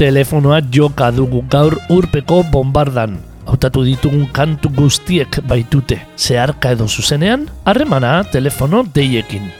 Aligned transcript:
Telefonoa 0.00 0.62
joka 0.72 1.10
dugu 1.12 1.42
gaur 1.52 1.74
urpeko 1.92 2.40
bombardan. 2.52 3.18
Hautatu 3.44 3.82
ditugun 3.84 4.24
kantu 4.32 4.70
guztiek 4.72 5.40
baitute, 5.44 5.98
zeharka 6.16 6.70
edo 6.72 6.86
zuzenean, 6.88 7.42
harremana 7.66 8.12
telefono 8.32 8.80
deiekin. 8.94 9.50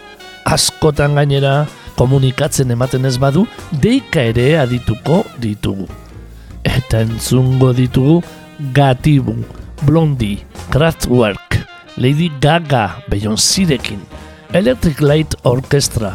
Askotan 0.48 1.18
gainera, 1.18 1.66
komunikatzen 1.98 2.72
ematen 2.72 3.04
ez 3.04 3.18
badu, 3.20 3.42
deika 3.82 4.22
ere 4.30 4.46
adituko 4.62 5.18
ditugu. 5.42 5.88
Eta 6.64 7.02
entzungo 7.04 7.74
ditugu 7.76 8.22
Gatibu, 8.72 9.34
Blondie, 9.84 10.46
Kraftwerk, 10.70 11.59
Lady 11.96 12.30
Gaga, 12.40 13.02
Beyoncérekin, 13.12 14.00
Electric 14.54 15.04
Light 15.04 15.37
Orchestra, 15.45 16.15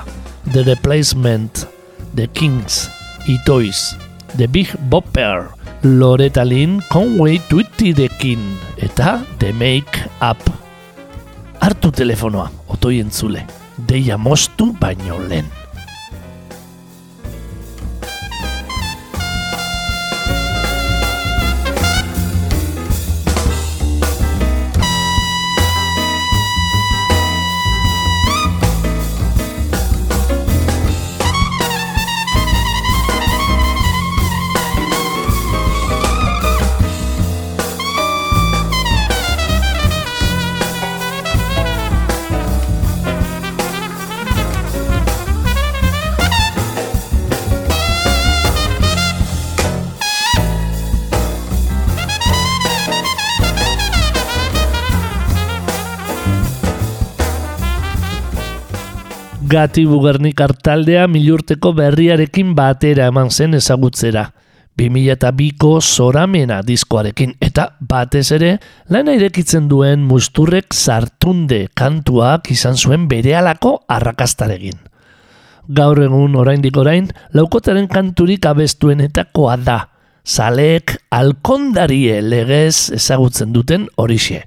The 0.54 0.64
Replacement, 0.64 1.68
The 2.16 2.28
Kings, 2.28 2.90
Itoiz, 3.28 3.94
The 4.38 4.48
Big 4.48 4.68
Bopper, 4.90 5.48
Loretta 5.84 6.44
Lynn 6.44 6.82
Conway 6.92 7.40
Twittirekin 7.48 8.42
eta 8.84 9.22
The 9.40 9.54
Make 9.54 10.10
Up. 10.20 10.42
Artu 11.64 11.92
telefonoa, 11.96 12.50
otoi 12.68 13.00
entzule, 13.00 13.46
deia 13.88 14.18
mostu 14.20 14.74
baino 14.82 15.22
lehen. 15.30 15.48
Gati 59.46 59.84
Bugernikar 59.86 60.56
taldea 60.58 61.04
milurteko 61.06 61.70
berriarekin 61.78 62.56
batera 62.58 63.12
eman 63.12 63.28
zen 63.30 63.54
ezagutzera. 63.54 64.24
2002ko 64.82 65.70
zoramena 65.86 66.64
diskoarekin 66.66 67.36
eta 67.46 67.68
batez 67.92 68.24
ere 68.40 68.50
lana 68.90 69.14
irekitzen 69.14 69.68
duen 69.70 70.02
musturrek 70.10 70.74
sartunde 70.74 71.60
kantuak 71.78 72.50
izan 72.56 72.74
zuen 72.74 73.06
berehalako 73.12 73.76
arrakastaregin. 73.98 74.82
Gaur 75.70 76.02
egun 76.08 76.34
oraindik 76.42 76.82
orain 76.82 77.12
laukotaren 77.38 77.86
kanturik 77.88 78.50
abestuenetakoa 78.50 79.60
da. 79.62 79.78
Zaleek 80.26 80.98
alkondarie 81.14 82.18
legez 82.26 82.90
ezagutzen 82.98 83.54
duten 83.54 83.86
horixe 83.96 84.42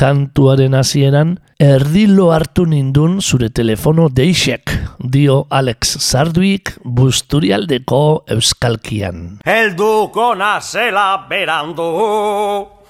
kantuaren 0.00 0.72
hasieran 0.78 1.34
erdilo 1.60 2.30
hartu 2.32 2.64
nindun 2.64 3.18
zure 3.20 3.50
telefono 3.52 4.06
deixek, 4.08 4.72
dio 5.16 5.42
Alex 5.52 5.98
Sarduik 6.00 6.72
busturialdeko 6.84 8.00
euskalkian. 8.36 9.20
Helduko 9.44 10.32
nazela 10.40 11.26
berandu 11.28 11.90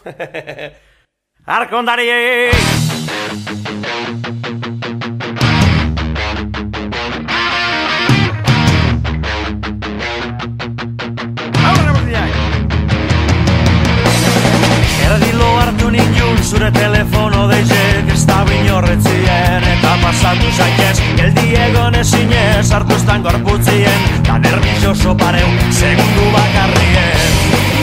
Arkondari 1.59 2.07
zure 16.71 16.87
telefono 16.87 17.47
deizek 17.49 18.11
Ez 18.13 18.27
da 18.27 18.45
binorretzien 18.45 19.65
eta 19.65 19.97
pasatu 20.03 20.51
zaitez 20.57 21.01
Geldi 21.17 21.55
egon 21.55 21.95
ezinez 21.95 22.71
hartu 22.73 22.95
estan 22.95 23.23
gorputzien. 23.23 24.01
Da 24.27 24.39
nervioso 24.39 25.17
pareu 25.17 25.49
segundu 25.71 26.31
bakarrien. 26.33 27.21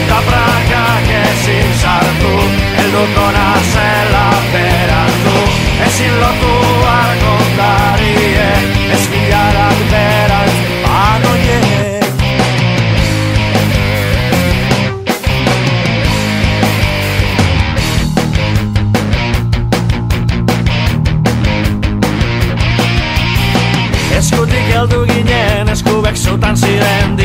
Da 0.08 0.20
prakak 0.28 1.10
ezin 1.22 1.74
sartu 1.80 2.34
Helduko 2.76 3.30
nazela 3.32 4.28
berandu. 4.52 5.38
Ezin 5.86 6.20
lotu 6.20 6.54
argondarie 6.92 7.37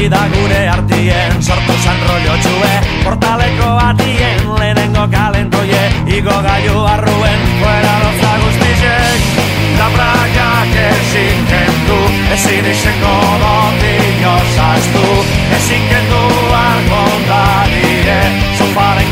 Dida 0.04 0.20
gure 0.28 0.58
artien, 0.68 1.38
sortu 1.40 1.74
zan 1.80 2.02
rollo 2.04 2.34
txue. 2.44 2.72
Portaleko 3.06 3.70
atien, 3.80 4.42
lehenengo 4.60 5.06
kalentoie 5.14 5.84
Igo 6.18 6.36
gaiu 6.44 6.82
arruen, 6.92 7.46
fuera 7.62 7.94
loza 8.02 8.34
guztizek 8.42 9.30
Da 9.80 9.88
prakak 9.96 10.76
ezin 10.90 11.48
kendu, 11.48 12.02
ezin 12.36 12.68
izeko 12.74 13.16
dotik 13.46 14.28
osaztu 14.34 15.08
Ezin 15.62 15.88
kendu 15.94 16.22
argondarie, 16.60 18.20
sofaren 18.60 19.03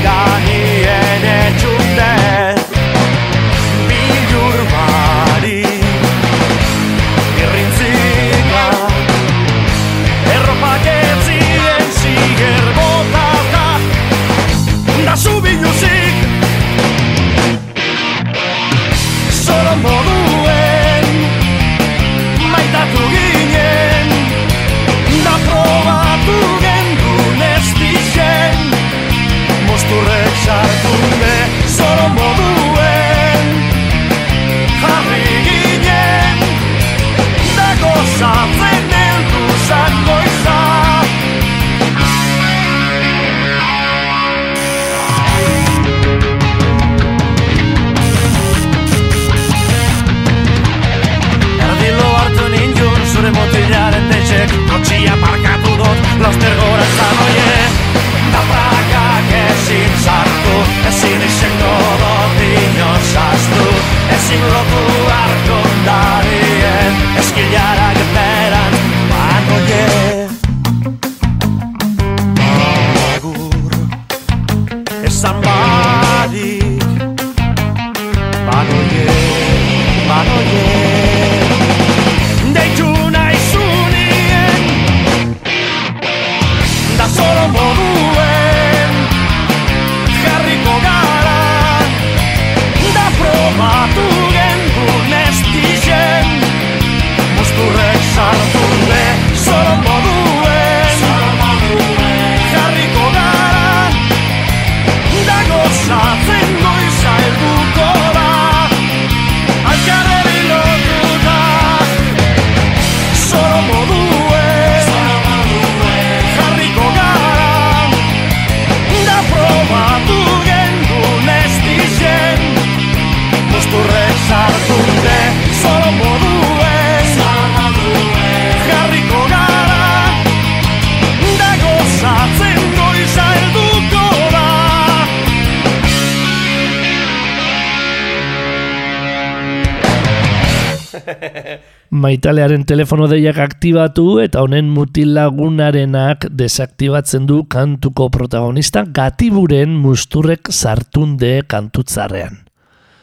maitalearen 142.02 142.64
telefono 142.66 143.06
deiak 143.12 143.38
aktibatu 143.44 144.20
eta 144.24 144.42
honen 144.42 144.70
mutil 144.74 145.14
lagunarenak 145.16 146.26
desaktibatzen 146.38 147.28
du 147.30 147.44
kantuko 147.46 148.10
protagonista 148.10 148.84
gatiburen 148.88 149.76
musturrek 149.84 150.50
sartunde 150.50 151.42
kantutzarrean. 151.48 152.40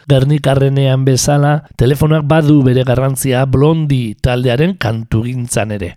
Gernikarrenean 0.08 1.04
bezala, 1.04 1.68
telefonak 1.76 2.24
badu 2.26 2.62
bere 2.64 2.82
garrantzia 2.88 3.44
blondi 3.44 4.16
taldearen 4.24 4.74
kantugintzan 4.80 5.76
ere. 5.76 5.92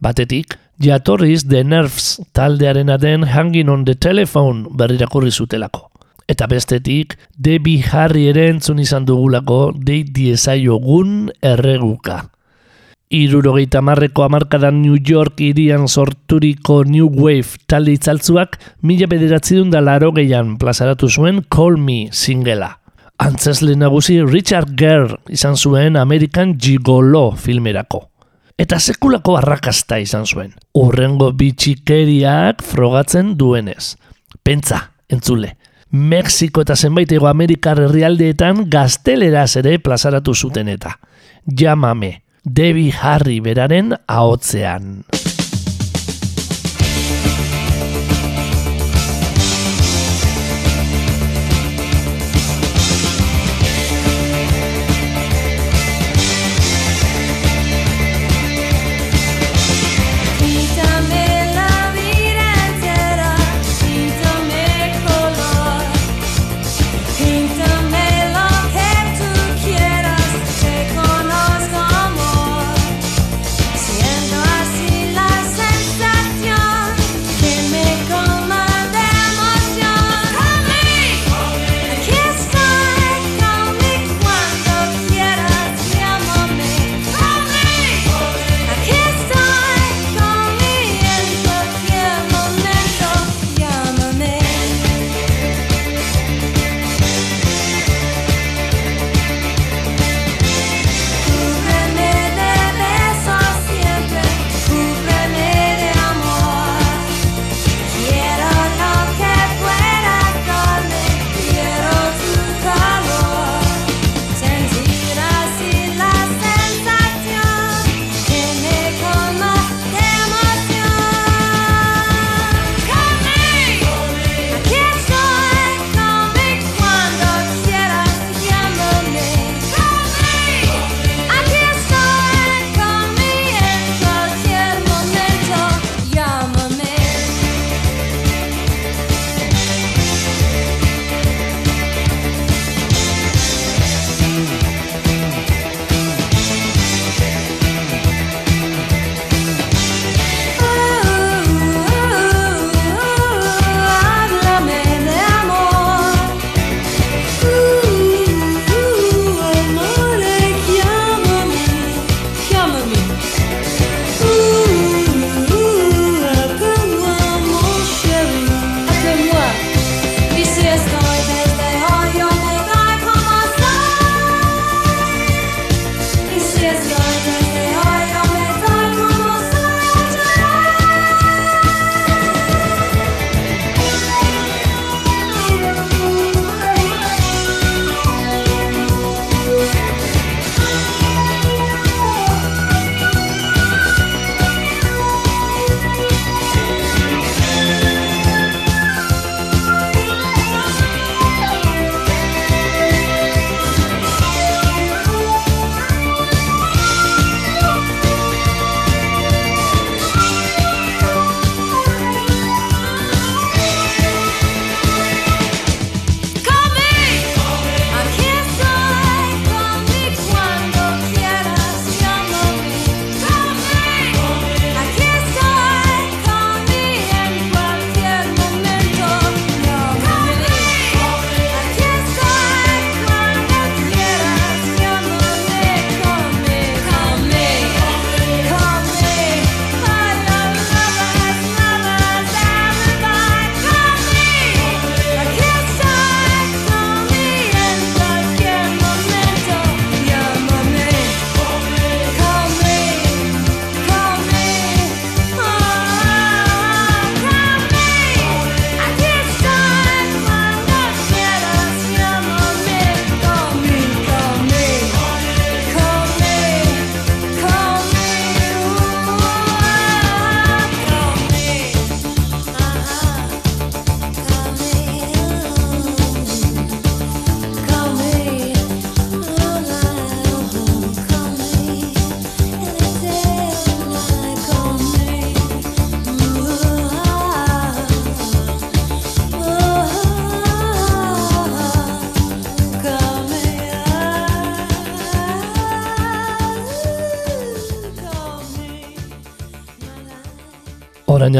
Batetik, 0.00 0.56
jatorriz 0.80 1.44
The 1.44 1.62
Nerves 1.62 2.22
taldearen 2.32 2.90
den 2.98 3.28
Hanging 3.28 3.68
on 3.68 3.84
the 3.84 3.94
Telephone 3.94 4.66
berrirakurri 4.72 5.30
zutelako. 5.30 5.90
Eta 6.26 6.46
bestetik, 6.46 7.18
Debbie 7.36 7.84
Harry 7.92 8.28
ere 8.30 8.48
entzun 8.48 8.78
izan 8.78 9.04
dugulako 9.04 9.72
deit 9.76 10.12
diesaiogun 10.14 11.32
erreguka. 11.42 12.22
Irurogeita 13.10 13.80
marreko 13.82 14.22
amarkadan 14.22 14.82
New 14.82 14.96
York 15.02 15.40
irian 15.42 15.88
sorturiko 15.88 16.84
New 16.84 17.08
Wave 17.10 17.58
talde 17.66 17.96
itzaltzuak 17.96 18.54
mila 18.86 19.08
bederatzi 19.10 19.58
da 19.66 19.80
laro 19.82 20.12
gehian 20.14 20.54
plazaratu 20.58 21.08
zuen 21.10 21.42
Call 21.50 21.76
Me 21.76 22.06
singela. 22.12 22.78
Antzesle 23.18 23.74
nagusi 23.74 24.22
Richard 24.22 24.76
Gere 24.78 25.18
izan 25.28 25.56
zuen 25.56 25.96
American 25.96 26.54
Gigolo 26.56 27.32
filmerako 27.32 28.06
eta 28.60 28.78
sekulako 28.78 29.38
arrakasta 29.40 29.98
izan 29.98 30.26
zuen. 30.26 30.54
Urrengo 30.76 31.32
bitxikeriak 31.32 32.62
frogatzen 32.62 33.34
duenez. 33.40 33.96
Pentsa, 34.44 34.84
entzule. 35.08 35.56
Mexiko 35.90 36.62
eta 36.62 36.76
zenbait 36.76 37.10
ego 37.10 37.26
Amerikar 37.26 37.80
herrialdeetan 37.80 38.68
gazteleraz 38.70 39.56
ere 39.58 39.78
plazaratu 39.82 40.34
zuten 40.34 40.68
eta. 40.68 40.98
Jamame, 41.46 42.20
Debbie 42.44 42.92
Harry 42.92 43.40
beraren 43.40 43.92
ahotzean. 44.08 45.04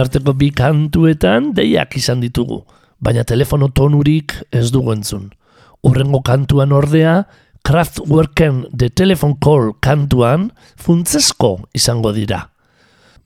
Arteko 0.00 0.34
bi 0.36 0.50
kantuetan 0.56 1.52
deiak 1.56 1.96
izan 1.96 2.20
ditugu, 2.24 2.62
baina 3.00 3.24
telefono 3.24 3.68
tonurik 3.68 4.34
ez 4.52 4.70
dugu 4.72 4.94
entzun. 4.96 5.30
Urrengo 5.86 6.20
kantuan 6.24 6.72
ordea, 6.72 7.24
Kraftwerken 7.64 8.64
The 8.72 8.88
Telephone 8.90 9.36
Call 9.40 9.74
kantuan 9.84 10.50
funtzesko 10.80 11.58
izango 11.76 12.12
dira. 12.16 12.46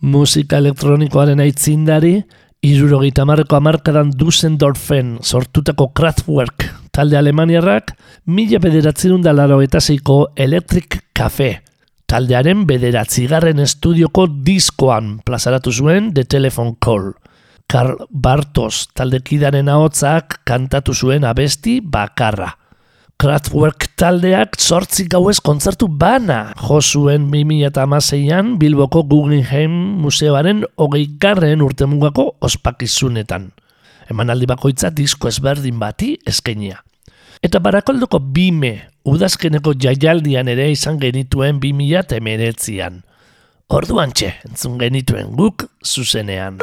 Musika 0.03 0.59
elektronikoaren 0.59 1.41
aitzindari, 1.41 2.17
irurogeita 2.65 3.25
marreko 3.29 3.57
amarkadan 3.57 4.11
Dusseldorfen 4.19 5.19
sortutako 5.23 5.93
Kraftwerk 5.95 6.67
talde 6.95 7.19
alemaniarrak, 7.19 7.95
mila 8.27 8.61
bederatzerun 8.63 9.23
da 9.23 9.35
laro 9.35 9.61
eta 9.63 9.81
zeiko 9.81 10.25
Electric 10.37 11.01
Cafe 11.15 11.64
taldearen 12.07 12.65
bederatzigarren 12.69 13.61
estudioko 13.65 14.27
diskoan 14.47 15.19
plazaratu 15.25 15.73
zuen 15.73 16.13
The 16.15 16.25
Telephone 16.25 16.77
Call. 16.81 17.13
Karl 17.71 17.97
Bartos 18.11 18.89
taldekidaren 18.95 19.69
ahotzak 19.73 20.43
kantatu 20.45 20.95
zuen 20.95 21.25
abesti 21.25 21.81
bakarra. 21.81 22.53
Kraftwerk 23.19 23.87
taldeak 23.97 24.59
sortzi 24.59 25.07
gauez 25.09 25.39
kontzertu 25.41 25.87
bana 25.89 26.53
jo 26.61 26.81
zuen 26.83 27.29
2006an 27.33 28.57
Bilboko 28.59 29.05
Guggenheim 29.09 29.75
Museoaren 30.03 30.65
hogei 30.77 31.07
garren 31.21 31.63
urtemugako 31.63 32.35
ospakizunetan. 32.41 33.53
Emanaldi 34.11 34.51
bakoitza 34.51 34.91
disko 34.91 35.31
ezberdin 35.31 35.79
bati 35.81 36.17
eskenia. 36.27 36.83
Eta 37.43 37.59
barakoldoko 37.59 38.21
bime 38.21 38.75
udazkeneko 39.05 39.75
jaialdian 39.81 40.49
ere 40.49 40.71
izan 40.73 41.01
genituen 41.01 41.61
2008an. 41.61 43.03
Orduan 43.75 44.13
txe, 44.13 44.35
entzun 44.49 44.79
genituen 44.79 45.33
guk 45.37 45.67
zuzenean. 45.85 46.61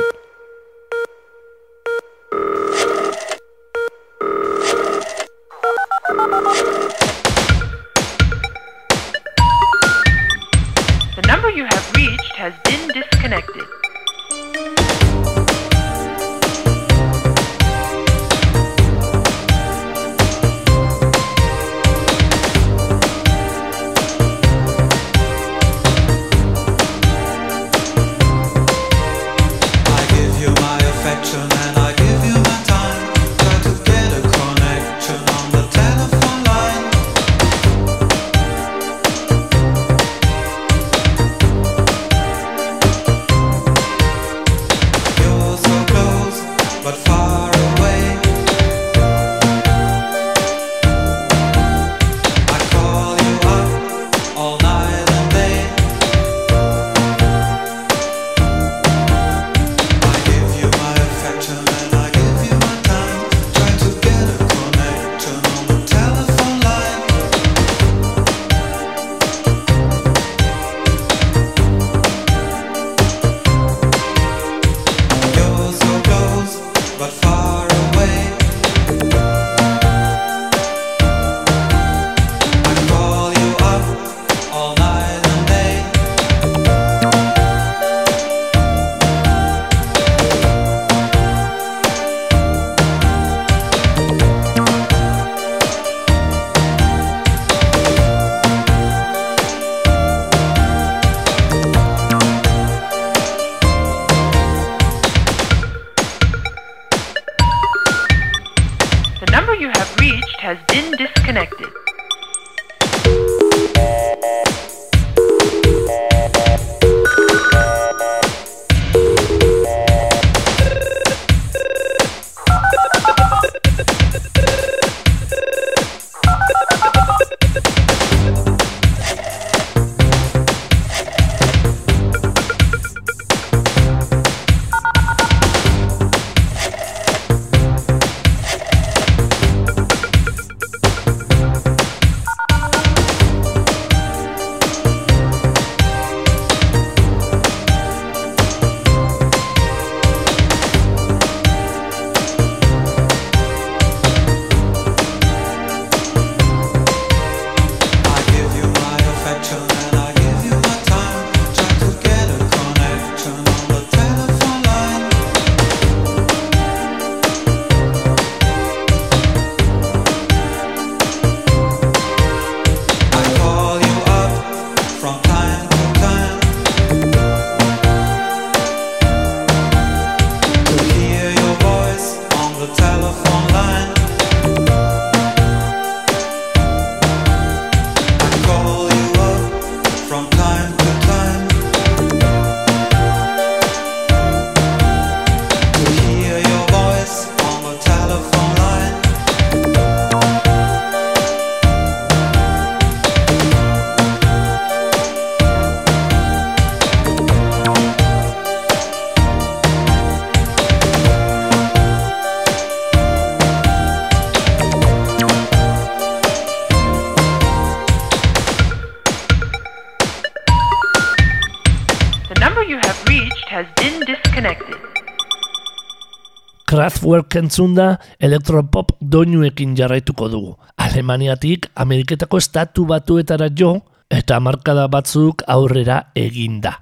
Kraftwerk 227.12 227.36
entzunda 227.36 227.86
elektropop 228.24 228.94
doinuekin 229.01 229.74
jarraituko 229.75 230.30
dugu. 230.32 230.51
Alemaniatik 230.80 231.68
Ameriketako 231.75 232.38
estatu 232.39 232.86
batuetara 232.88 233.50
jo 233.51 233.82
eta 234.10 234.39
markada 234.39 234.88
batzuk 234.88 235.44
aurrera 235.48 236.06
eginda. 236.15 236.77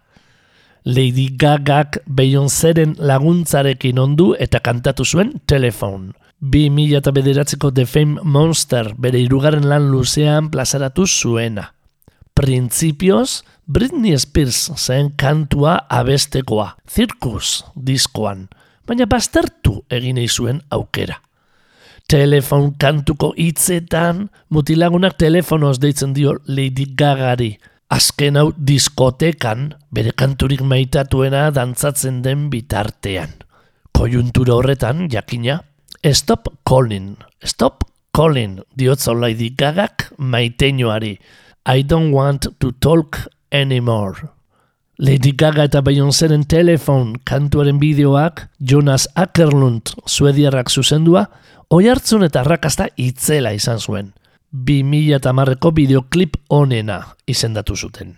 Lady 0.85 1.29
Gagak 1.33 2.03
Beyoncéren 2.05 2.93
laguntzarekin 2.99 3.97
ondu 3.97 4.35
eta 4.37 4.59
kantatu 4.59 5.03
zuen 5.03 5.33
Telephone. 5.47 6.13
2009ko 6.41 7.73
The 7.73 7.85
Fame 7.85 8.21
Monster 8.21 8.93
bere 8.97 9.19
irugarren 9.19 9.65
lan 9.65 9.89
luzean 9.89 10.51
plazaratu 10.51 11.07
zuena. 11.07 11.73
Printzipioz, 12.35 13.41
Britney 13.65 14.17
Spears 14.17 14.69
zen 14.77 15.09
kantua 15.17 15.87
abestekoa, 15.89 16.75
Circus 16.87 17.65
diskoan 17.75 18.47
baina 18.89 19.05
baztertu 19.05 19.83
egin 19.93 20.17
zuen 20.27 20.61
aukera. 20.73 21.19
Telefon 22.09 22.71
kantuko 22.81 23.35
hitzetan 23.37 24.29
mutilagunak 24.49 25.17
telefonoz 25.17 25.77
deitzen 25.79 26.13
dio 26.13 26.37
Lady 26.47 26.87
Gagari. 26.97 27.51
Azken 27.89 28.37
hau 28.37 28.51
diskotekan 28.53 29.73
bere 29.93 30.11
kanturik 30.11 30.61
maitatuena 30.61 31.49
dantzatzen 31.53 32.21
den 32.25 32.49
bitartean. 32.49 33.29
Koiuntura 33.93 34.55
horretan, 34.57 35.07
jakina, 35.09 35.59
stop 36.13 36.49
calling, 36.65 37.15
stop 37.43 37.83
calling, 38.13 38.59
diotzo 38.77 39.13
Lady 39.13 39.51
Gagak 39.57 40.09
maiteinoari. 40.17 41.17
I 41.65 41.83
don't 41.83 42.11
want 42.11 42.47
to 42.59 42.71
talk 42.71 43.27
anymore. 43.51 44.38
Lady 45.01 45.31
Gaga 45.31 45.63
eta 45.63 45.79
Beyoncéren 45.79 46.41
telefon 46.43 47.13
kantuaren 47.23 47.77
bideoak, 47.79 48.49
Jonas 48.59 49.07
Ackerlund 49.15 49.93
suediarrak 50.03 50.67
zuzendua, 50.67 51.23
oi 51.71 51.87
hartzun 51.87 52.27
eta 52.27 52.41
arrakasta 52.43 52.89
itzela 52.99 53.53
izan 53.55 53.79
zuen. 53.79 54.11
2000 54.51 55.15
eta 55.21 55.31
marreko 55.31 55.71
bideoklip 55.71 56.35
onena 56.49 56.99
izendatu 57.31 57.79
zuten. 57.79 58.17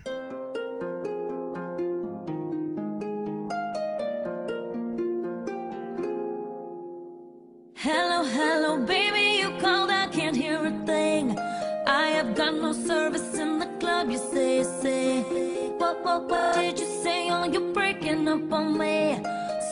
you're 17.52 17.72
breaking 17.72 18.26
up 18.28 18.52
on 18.52 18.78
me. 18.78 19.22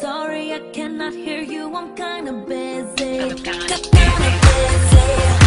Sorry, 0.01 0.53
I 0.53 0.61
cannot 0.73 1.15
hear 1.15 1.41
you, 1.41 1.75
I'm 1.75 1.95
kinda 1.97 2.33
busy. 2.47 3.21
I'm 3.21 3.37
kinda 3.37 3.79
busy. 3.93 5.40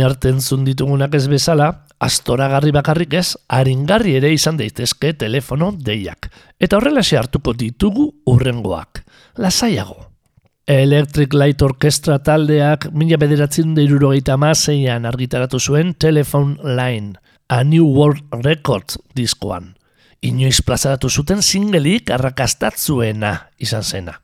orain 0.00 0.16
arte 0.16 0.30
entzun 0.30 0.64
ditugunak 0.64 1.14
ez 1.14 1.26
bezala, 1.28 1.84
astoragarri 2.00 2.72
bakarrik 2.72 3.14
ez, 3.18 3.36
aringarri 3.48 4.16
ere 4.16 4.32
izan 4.32 4.56
daitezke 4.56 5.12
telefono 5.14 5.72
deiak. 5.76 6.30
Eta 6.58 6.78
horrela 6.78 7.02
se 7.02 7.18
hartuko 7.18 7.52
ditugu 7.52 8.08
urrengoak. 8.26 9.02
Lasaiago. 9.36 10.06
Electric 10.66 11.34
Light 11.34 11.62
Orchestra 11.62 12.18
taldeak 12.22 12.88
mila 12.92 13.18
bederatzen 13.18 13.74
da 13.74 13.82
irurogeita 13.82 14.36
mazeian 14.36 15.06
argitaratu 15.06 15.58
zuen 15.58 15.94
Telephone 15.94 16.56
Line, 16.62 17.18
A 17.48 17.64
New 17.64 17.84
World 17.84 18.22
Record 18.44 18.96
diskoan. 19.14 19.74
Inoiz 20.22 20.60
plazaratu 20.62 21.10
zuten 21.10 21.42
singelik 21.42 22.10
arrakastatzuena 22.10 23.50
izan 23.58 23.82
zena. 23.82 24.20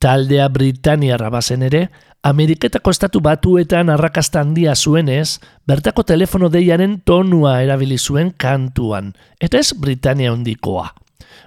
Taldea 0.00 0.48
Britaniarra 0.48 1.28
bazen 1.28 1.60
ere, 1.66 1.90
Ameriketako 2.24 2.92
estatu 2.94 3.20
batuetan 3.20 3.90
arrakasta 3.92 4.40
handia 4.40 4.72
zuenez, 4.74 5.40
bertako 5.68 6.06
telefono 6.08 6.48
deiaren 6.48 7.02
tonua 7.04 7.58
erabili 7.60 7.98
zuen 7.98 8.30
kantuan, 8.32 9.12
eta 9.40 9.60
ez 9.60 9.74
Britania 9.76 10.32
hondikoa. 10.32 10.86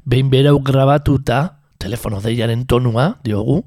Behin 0.06 0.30
berau 0.30 0.60
grabatuta, 0.62 1.58
telefono 1.82 2.22
deiaren 2.22 2.68
tonua, 2.70 3.16
diogu, 3.26 3.63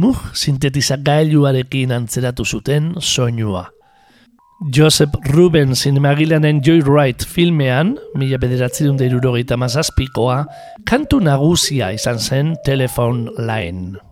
muh 0.00 0.16
sintetizak 0.32 1.04
gailuarekin 1.04 1.92
antzeratu 1.92 2.44
zuten 2.44 2.94
soinua. 2.96 3.68
Joseph 4.72 5.12
Rubens 5.34 5.84
zinemagilanen 5.84 6.64
Joy 6.64 6.80
Wright 6.88 7.24
filmean, 7.24 7.98
mila 8.16 8.40
bederatzen 8.40 8.96
dut 8.96 9.56
mazazpikoa, 9.56 10.44
kantu 10.84 11.20
nagusia 11.20 11.92
izan 11.92 12.18
zen 12.18 12.56
Telephone 12.64 13.28
Line. 13.36 14.09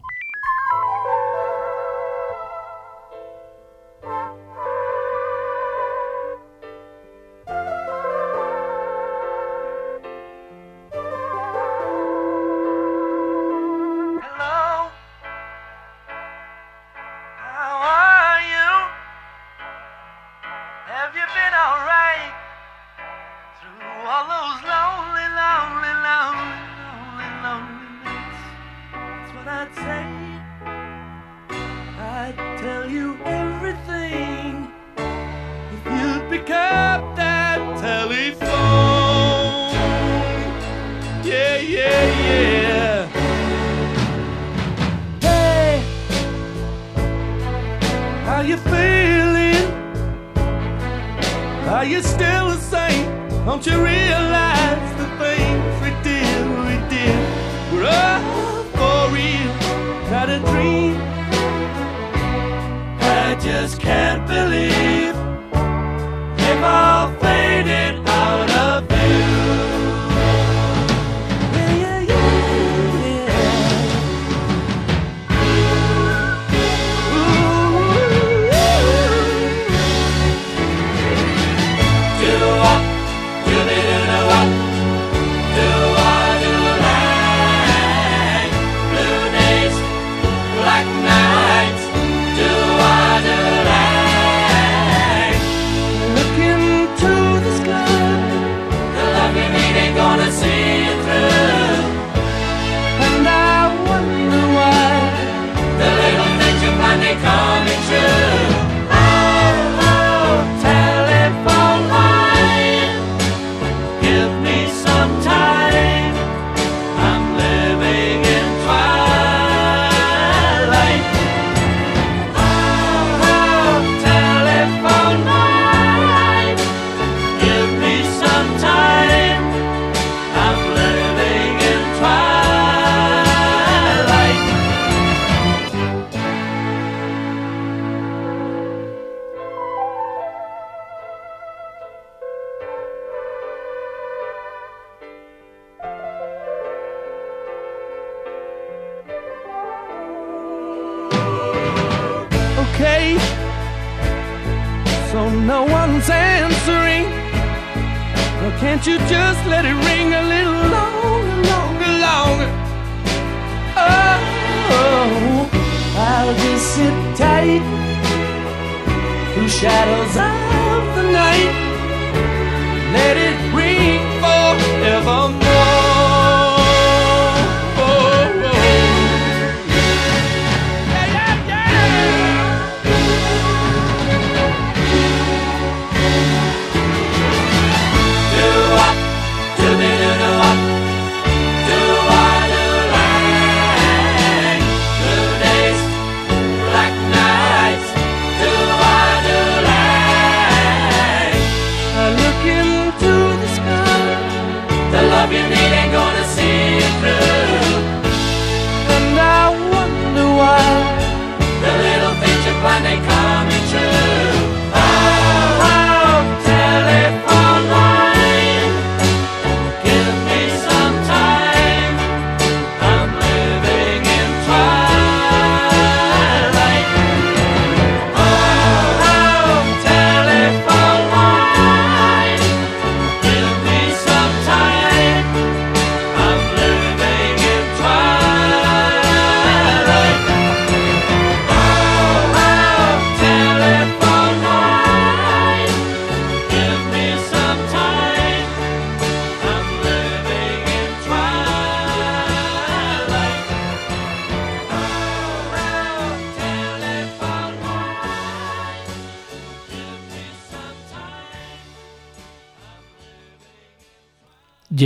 for 175.08 175.37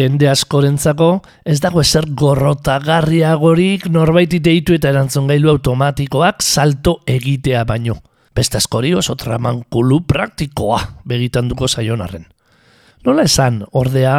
Jende 0.02 0.26
askorentzako 0.26 1.08
ez 1.46 1.60
dago 1.62 1.82
ezer 1.82 2.08
gorrotagarriagorik 2.18 3.84
norbait 3.92 4.32
deitu 4.42 4.74
eta 4.74 4.90
erantzungailu 4.90 5.52
automatikoak 5.52 6.42
salto 6.42 6.96
egitea 7.06 7.62
baino. 7.68 8.00
Beste 8.34 8.58
askori 8.58 8.94
oso 8.98 9.14
tramankulu 9.20 10.00
praktikoa 10.08 10.80
begitan 11.06 11.50
duko 11.52 11.68
zaionarren. 11.68 12.24
Nola 13.06 13.28
esan, 13.28 13.60
ordea, 13.78 14.16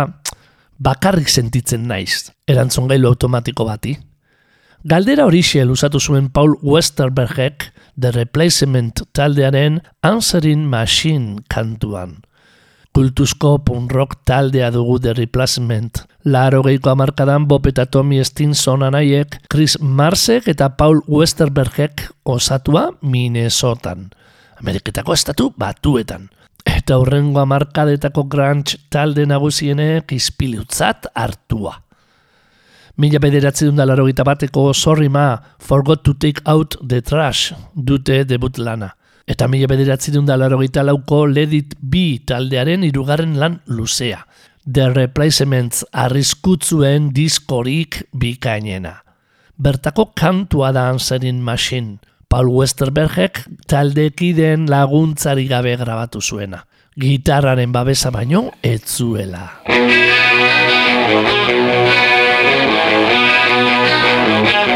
bakarrik 0.80 1.28
sentitzen 1.28 1.88
naiz, 1.89 2.32
erantzungailu 2.48 3.10
automatiko 3.12 3.67
bati. 3.67 3.98
Galdera 4.88 5.26
horixe 5.28 5.65
luzatu 5.65 6.00
zuen 6.00 6.30
Paul 6.30 6.56
Westerbergek 6.62 7.72
The 8.00 8.12
Replacement 8.12 9.04
taldearen 9.12 9.82
Answering 10.04 10.63
Machine 10.69 11.41
kantuan. 11.50 12.22
Kultuzko 12.93 13.56
punk 13.65 13.91
rock 13.91 14.19
taldea 14.21 14.67
dugu 14.71 14.99
The 15.01 15.15
Replacement. 15.17 16.03
Laro 16.29 16.60
geiko 16.62 16.91
amarkadan 16.91 17.47
Bob 17.49 17.65
eta 17.65 17.88
Tommy 17.89 18.19
Stinson 18.23 18.84
anaiek, 18.86 19.39
Chris 19.49 19.79
Marsek 19.82 20.47
eta 20.53 20.69
Paul 20.77 21.01
Westerbergek 21.10 22.06
osatua 22.23 22.91
Minnesotan. 23.01 24.12
Ameriketako 24.62 25.17
estatu 25.17 25.49
batuetan. 25.58 26.29
Eta 26.69 26.99
hurrengo 27.01 27.41
amarkadetako 27.41 28.27
grunge 28.29 28.77
talde 28.93 29.25
nagusienek 29.25 30.13
izpiliutzat 30.13 31.10
hartua. 31.17 31.79
Mila 33.01 33.17
bederatzi 33.17 33.65
dunda 33.65 33.88
laro 33.89 34.06
bateko 34.06 34.71
Sorry 34.73 35.10
Ma, 35.10 35.39
Forgot 35.60 36.03
to 36.03 36.13
Take 36.13 36.43
Out 36.45 36.77
the 36.88 37.01
Trash 37.01 37.53
dute 37.73 38.23
debut 38.23 38.60
lana. 38.60 38.93
Eta 39.24 39.48
mila 39.48 39.70
bederatzi 39.72 40.12
dunda 40.12 40.36
laro 40.36 40.60
lauko 40.60 41.28
Let 41.28 41.54
It 41.54 41.76
Be 41.80 42.20
taldearen 42.26 42.84
irugarren 42.84 43.40
lan 43.40 43.62
luzea. 43.68 44.26
The 44.66 44.90
Replacements 44.90 45.86
arriskutzuen 45.92 47.14
diskorik 47.14 48.10
bikainena. 48.14 49.04
Bertako 49.58 50.12
kantua 50.16 50.72
da 50.72 50.90
Answering 50.90 51.42
Machine. 51.42 52.00
Paul 52.28 52.50
Westerbergek 52.50 53.46
taldekideen 53.68 54.70
laguntzari 54.70 55.48
gabe 55.48 55.78
grabatu 55.78 56.22
zuena. 56.22 56.66
Gitarraren 57.00 57.72
babesa 57.72 58.12
baino 58.12 58.52
ez 58.62 58.82
zuela. 58.86 59.62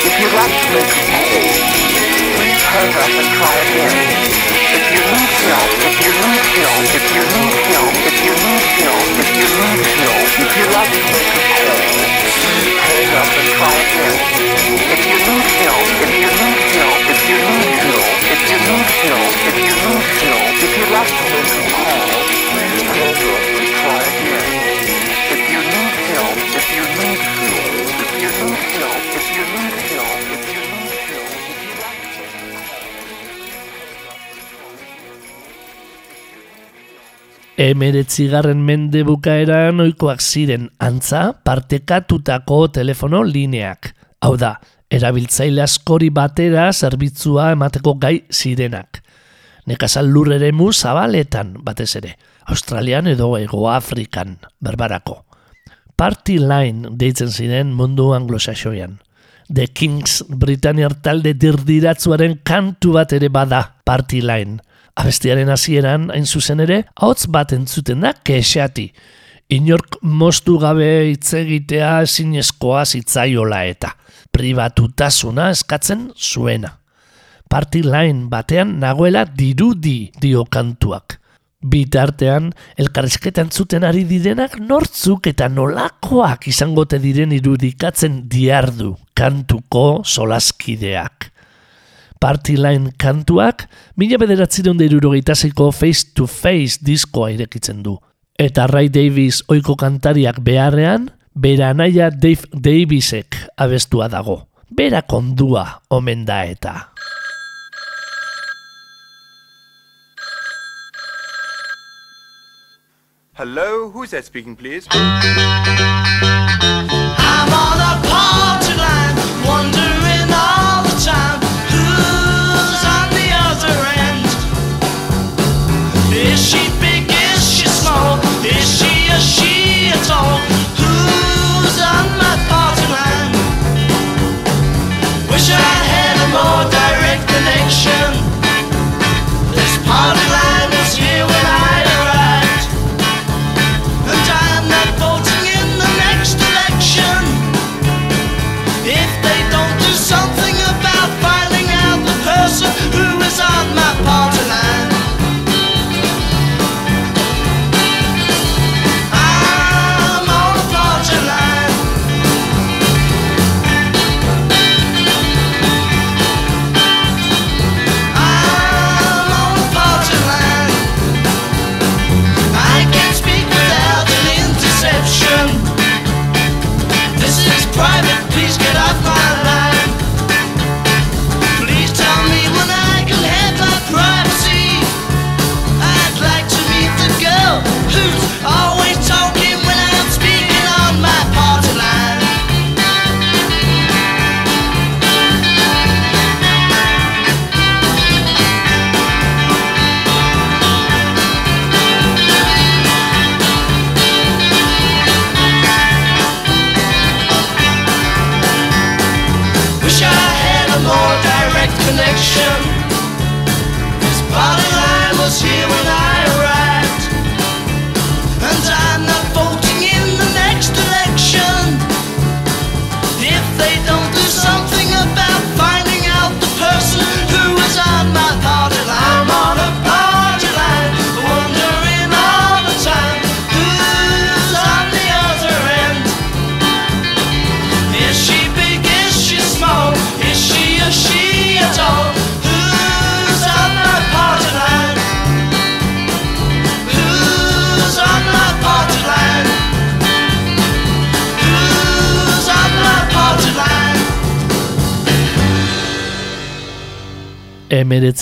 if 0.00 0.20
you'd 0.20 0.32
like 0.32 0.54
to 0.54 0.70
make 0.74 0.86
a 0.86 1.02
call, 1.10 1.97
up 2.68 3.08
and 3.08 3.30
try 3.32 3.54
again. 3.64 3.96
If 4.68 4.84
you 4.92 5.00
need 5.00 5.32
help, 5.48 5.70
if 5.88 5.96
you 6.04 6.12
need 6.12 6.44
help, 6.60 6.84
if 6.84 7.06
you 7.16 7.24
need 7.24 7.56
help, 7.72 7.94
if 8.04 8.16
you 8.20 8.34
need 8.44 8.66
help, 8.84 9.08
if 9.18 9.30
you 9.40 9.46
need 9.48 9.86
help, 9.98 10.28
if 10.36 10.52
you'd 10.52 10.72
like 10.76 10.92
to 10.92 11.00
make 11.08 11.28
a 11.28 11.44
call, 11.48 11.80
hang 12.84 13.12
up 13.16 13.30
and 13.40 13.48
try 13.56 13.72
again. 13.88 14.16
If 14.84 15.00
you 15.08 15.16
need 15.16 15.48
help, 15.64 15.88
if 16.04 16.12
you 16.12 16.28
need 16.28 16.60
help, 16.76 17.00
if 17.08 17.20
you 17.28 17.38
need 17.40 17.72
help, 17.88 18.12
if 18.28 18.40
you 18.50 18.58
need 18.68 18.88
help, 19.08 19.32
if 19.48 19.56
you 19.56 19.72
need 19.88 20.06
help, 20.20 20.52
if 20.60 20.72
you'd 20.76 20.92
like 20.92 21.08
to 21.08 21.24
make 21.32 21.52
a 21.56 21.70
call, 21.72 22.27
Emeretzigarren 37.58 38.60
mende 38.62 39.00
bukaeran 39.02 39.82
ohikoak 39.82 40.20
ziren 40.22 40.68
antza 40.78 41.32
partekatutako 41.42 42.58
telefono 42.76 43.24
lineak. 43.26 43.88
Hau 44.22 44.36
da, 44.38 44.52
erabiltzaile 44.94 45.64
askori 45.64 46.12
batera 46.14 46.68
zerbitzua 46.70 47.48
emateko 47.56 47.96
gai 47.98 48.20
zirenak. 48.30 49.00
Nekazal 49.66 50.06
lur 50.06 50.30
mu 50.54 50.70
zabaletan 50.72 51.56
batez 51.64 51.96
ere, 51.96 52.14
Australian 52.46 53.08
edo 53.08 53.36
Ego 53.36 53.68
Afrikan, 53.68 54.38
berbarako. 54.60 55.24
Party 55.96 56.38
Line 56.38 56.94
deitzen 56.94 57.28
ziren 57.28 57.74
mundu 57.74 58.14
anglosaxoian. 58.14 59.00
The 59.52 59.66
Kings 59.66 60.22
Britanniar 60.28 60.94
talde 61.02 61.34
dirdiratzuaren 61.34 62.38
kantu 62.44 62.92
bat 62.92 63.12
ere 63.12 63.28
bada 63.28 63.80
Party 63.84 64.22
Line. 64.22 64.60
Abestiaren 64.98 65.50
hasieran 65.52 66.08
hain 66.10 66.26
zuzen 66.26 66.60
ere, 66.64 66.82
hotz 66.98 67.28
bat 67.30 67.52
entzuten 67.54 68.02
da 68.02 68.12
kexati. 68.12 68.88
Inork 69.54 70.00
moztu 70.02 70.58
gabe 70.60 70.88
hitz 71.12 71.32
egitea 71.38 71.92
ezinezkoa 72.04 72.82
zitzaiola 72.84 73.62
eta 73.70 73.94
pribatutasuna 74.34 75.48
eskatzen 75.54 76.10
zuena. 76.16 76.74
Party 77.48 77.80
line 77.86 78.26
batean 78.28 78.76
nagoela 78.82 79.24
dirudi 79.24 80.10
dio 80.20 80.44
kantuak. 80.44 81.16
Bitartean, 81.58 82.52
elkarrizketa 82.78 83.42
entzuten 83.42 83.86
ari 83.88 84.04
direnak 84.06 84.58
nortzuk 84.60 85.26
eta 85.30 85.48
nolakoak 85.50 86.46
izangote 86.52 87.00
diren 87.02 87.32
irudikatzen 87.34 88.20
diardu 88.30 88.92
kantuko 89.18 90.04
solaskideak. 90.04 91.27
Partyline 92.20 92.92
kantuak, 92.98 93.68
mila 93.96 94.18
bederatzireun 94.18 94.78
zeiko 95.34 95.70
Face 95.72 96.04
to 96.14 96.26
Face 96.26 96.78
diskoa 96.84 97.30
irekitzen 97.30 97.82
du. 97.82 97.98
Eta 98.38 98.66
Ray 98.66 98.88
Davis 98.88 99.42
oiko 99.48 99.74
kantariak 99.76 100.40
beharrean, 100.40 101.10
bera 101.34 101.70
anaia 101.70 102.10
Dave 102.10 102.46
Davisek 102.52 103.36
abestua 103.56 104.08
dago. 104.08 104.48
Bera 104.70 105.02
kondua 105.02 105.82
omen 105.90 106.24
da 106.24 106.44
eta. 106.44 106.92
Hello, 113.38 113.88
who's 113.90 114.10
that 114.10 114.24
speaking, 114.24 114.56
please? 114.56 114.88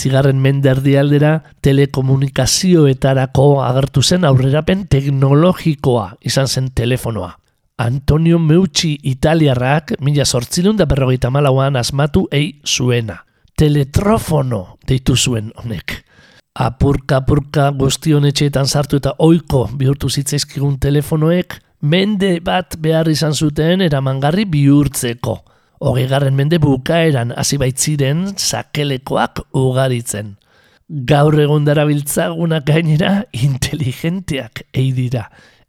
Emeretzigarren 0.07 0.39
menderdi 0.39 0.93
aldera 0.97 1.41
telekomunikazioetarako 1.67 3.47
agertu 3.67 4.03
zen 4.03 4.25
aurrerapen 4.25 4.85
teknologikoa 4.87 6.13
izan 6.23 6.47
zen 6.47 6.69
telefonoa. 6.75 7.33
Antonio 7.79 8.39
Meucci 8.39 9.01
italiarrak 9.03 9.97
mila 10.01 10.25
sortzilun 10.25 10.77
da 10.77 10.87
berrogeita 10.87 11.31
malauan 11.31 11.77
asmatu 11.77 12.29
ei 12.31 12.61
zuena. 12.65 13.25
Teletrofono 13.59 14.79
deitu 14.87 15.17
zuen 15.17 15.51
honek. 15.57 16.05
Apurka 16.55 17.17
apurka 17.17 17.73
guztion 17.73 18.25
etxeetan 18.25 18.67
sartu 18.67 18.97
eta 19.03 19.17
oiko 19.19 19.67
bihurtu 19.75 20.09
zitzaizkigun 20.09 20.79
telefonoek 20.79 21.59
mende 21.83 22.39
bat 22.41 22.79
behar 22.79 23.11
izan 23.11 23.35
zuten 23.35 23.81
eramangarri 23.81 24.45
bihurtzeko. 24.45 25.41
Hogeigarren 25.81 26.37
mende 26.37 26.59
bukaeran 26.63 27.35
hasi 27.37 27.59
baitziren 27.61 28.31
sakelekoak 28.37 29.43
ugaritzen. 29.53 30.37
Gaur 30.89 31.35
egun 31.43 31.67
darabiltzagunak 31.67 32.65
gainera 32.69 33.25
inteligenteak 33.35 34.63
ei 34.73 34.93
dira. 34.97 35.27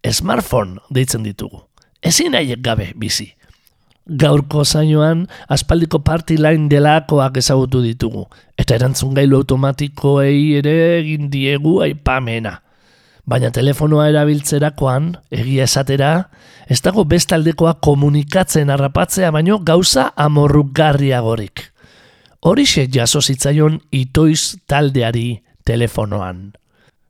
Smartphone 0.08 0.80
deitzen 0.94 1.26
ditugu. 1.26 1.60
Ezin 2.02 2.38
haiek 2.38 2.62
gabe 2.64 2.94
bizi. 2.96 3.34
Gaurko 4.08 4.64
zainoan, 4.64 5.26
aspaldiko 5.52 6.00
party 6.00 6.38
line 6.40 6.70
delakoak 6.72 7.42
ezagutu 7.42 7.82
ditugu, 7.84 8.24
eta 8.56 8.78
erantzun 8.78 9.12
gailu 9.18 9.42
automatikoei 9.42 10.62
ere 10.62 10.76
egin 11.02 11.28
diegu 11.34 11.82
aipamena. 11.84 12.62
Baina 13.28 13.50
telefonoa 13.52 14.06
erabiltzerakoan, 14.08 15.10
egia 15.36 15.66
esatera, 15.68 16.12
ez 16.72 16.80
dago 16.86 17.04
bestaldekoa 17.12 17.74
komunikatzen 17.84 18.72
harrapatzea 18.72 19.34
baino 19.36 19.58
gauza 19.68 20.14
amorrugarriagorik. 20.16 21.66
Horixe 22.48 22.86
jaso 22.88 23.20
zitzaion 23.20 23.82
itoiz 23.92 24.56
taldeari 24.66 25.42
telefonoan. 25.68 26.54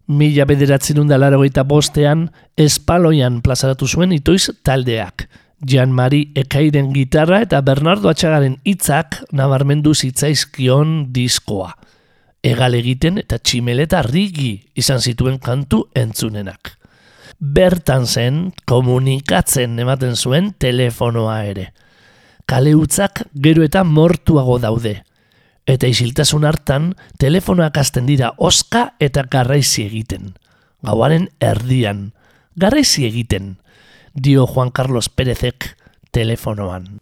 Mila 0.07 0.45
bederatzen 0.49 1.07
da 1.07 1.63
bostean, 1.63 2.31
espaloian 2.57 3.41
plazaratu 3.41 3.85
zuen 3.87 4.11
itoiz 4.11 4.49
taldeak. 4.63 5.27
Jean-Marie 5.65 6.31
Ekairen 6.35 6.93
gitarra 6.93 7.41
eta 7.41 7.61
Bernardo 7.61 8.09
Atxagaren 8.09 8.57
hitzak 8.63 9.23
nabarmendu 9.31 9.93
zitzaizkion 9.93 11.13
diskoa. 11.13 11.75
Egal 12.47 12.77
egiten 12.77 13.17
eta 13.19 13.39
tximeleta 13.43 14.01
rigi 14.05 14.51
izan 14.79 15.01
zituen 15.03 15.39
kantu 15.43 15.83
entzunenak. 15.97 16.77
Bertan 17.39 18.07
zen 18.07 18.37
komunikatzen 18.65 19.75
ematen 19.83 20.15
zuen 20.15 20.53
telefonoa 20.57 21.43
ere. 21.45 21.73
kale 22.47 22.75
utzak 22.79 23.25
gero 23.35 23.63
eta 23.63 23.83
mortuago 23.83 24.55
daude. 24.63 25.03
Eta 25.67 25.87
isiltasun 25.91 26.45
hartan, 26.47 26.93
telefonoak 27.19 27.77
azten 27.77 28.05
dira 28.07 28.31
oska 28.37 28.93
eta 29.03 29.25
garraizi 29.27 29.83
egiten. 29.83 30.37
Gauaren 30.81 31.27
erdian, 31.41 32.13
garraizi 32.55 33.03
egiten, 33.05 33.57
dio 34.13 34.47
Juan 34.47 34.71
Carlos 34.71 35.09
Pérezek 35.09 35.75
telefonoan. 36.11 36.99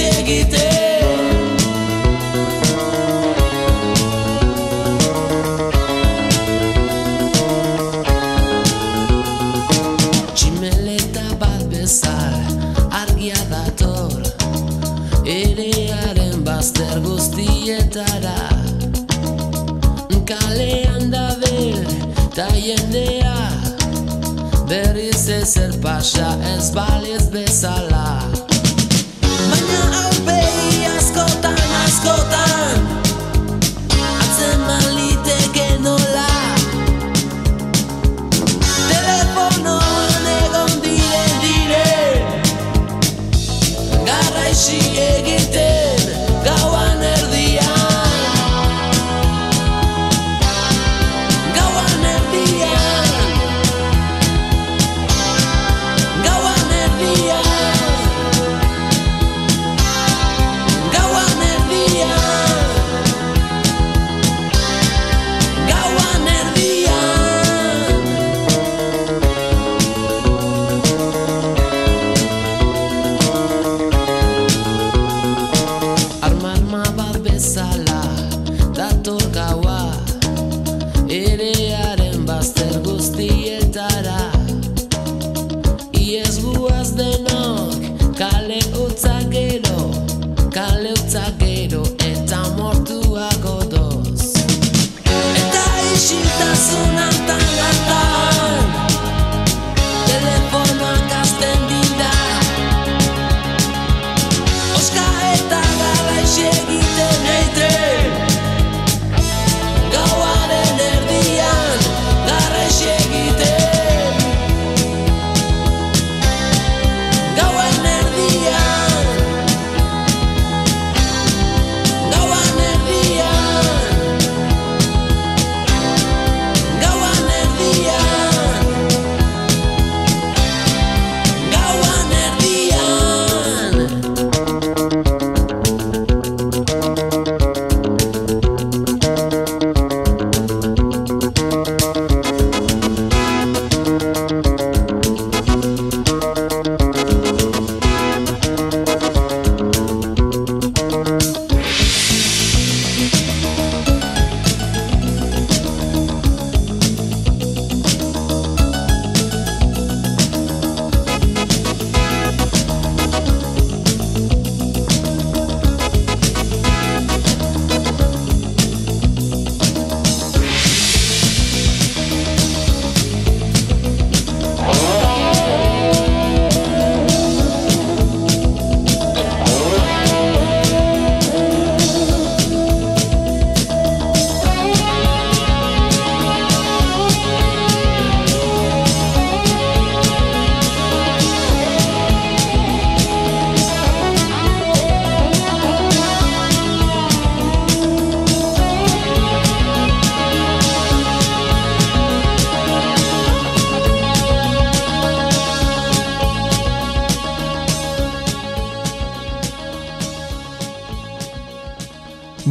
Egiten 0.00 1.48
Tximeleta 10.34 11.22
bat 11.38 11.62
bezal 11.70 12.42
argia 12.90 13.38
dator. 13.52 14.18
Erearen 15.24 16.42
bazter 16.42 16.98
guztietara. 17.06 18.50
Kalean 20.26 21.10
dabil 21.14 21.86
ta 22.34 22.48
jendea. 22.58 23.36
Berriz 24.66 25.28
ezer 25.28 25.76
pasa 25.84 26.34
ez 26.56 26.72
baliz 26.74 27.28
bezala 27.30 28.33
askotan, 32.04 32.43
share 106.26 106.83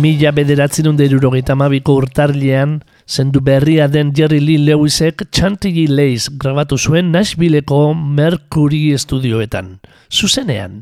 Mila 0.03 0.33
bederatzen 0.35 0.97
derurogeita 0.99 1.55
mabiko 1.55 1.93
urtarlean, 2.01 2.81
zendu 3.07 3.39
berria 3.39 3.85
den 3.87 4.09
Jerry 4.11 4.41
Lee 4.41 4.59
Lewisek 4.59 5.23
Chantilly 5.31 5.85
Lace 5.87 6.27
grabatu 6.41 6.75
zuen 6.75 7.13
Nashvilleko 7.13 7.93
Mercury 7.93 8.91
estudioetan, 8.91 9.79
zuzenean, 10.11 10.81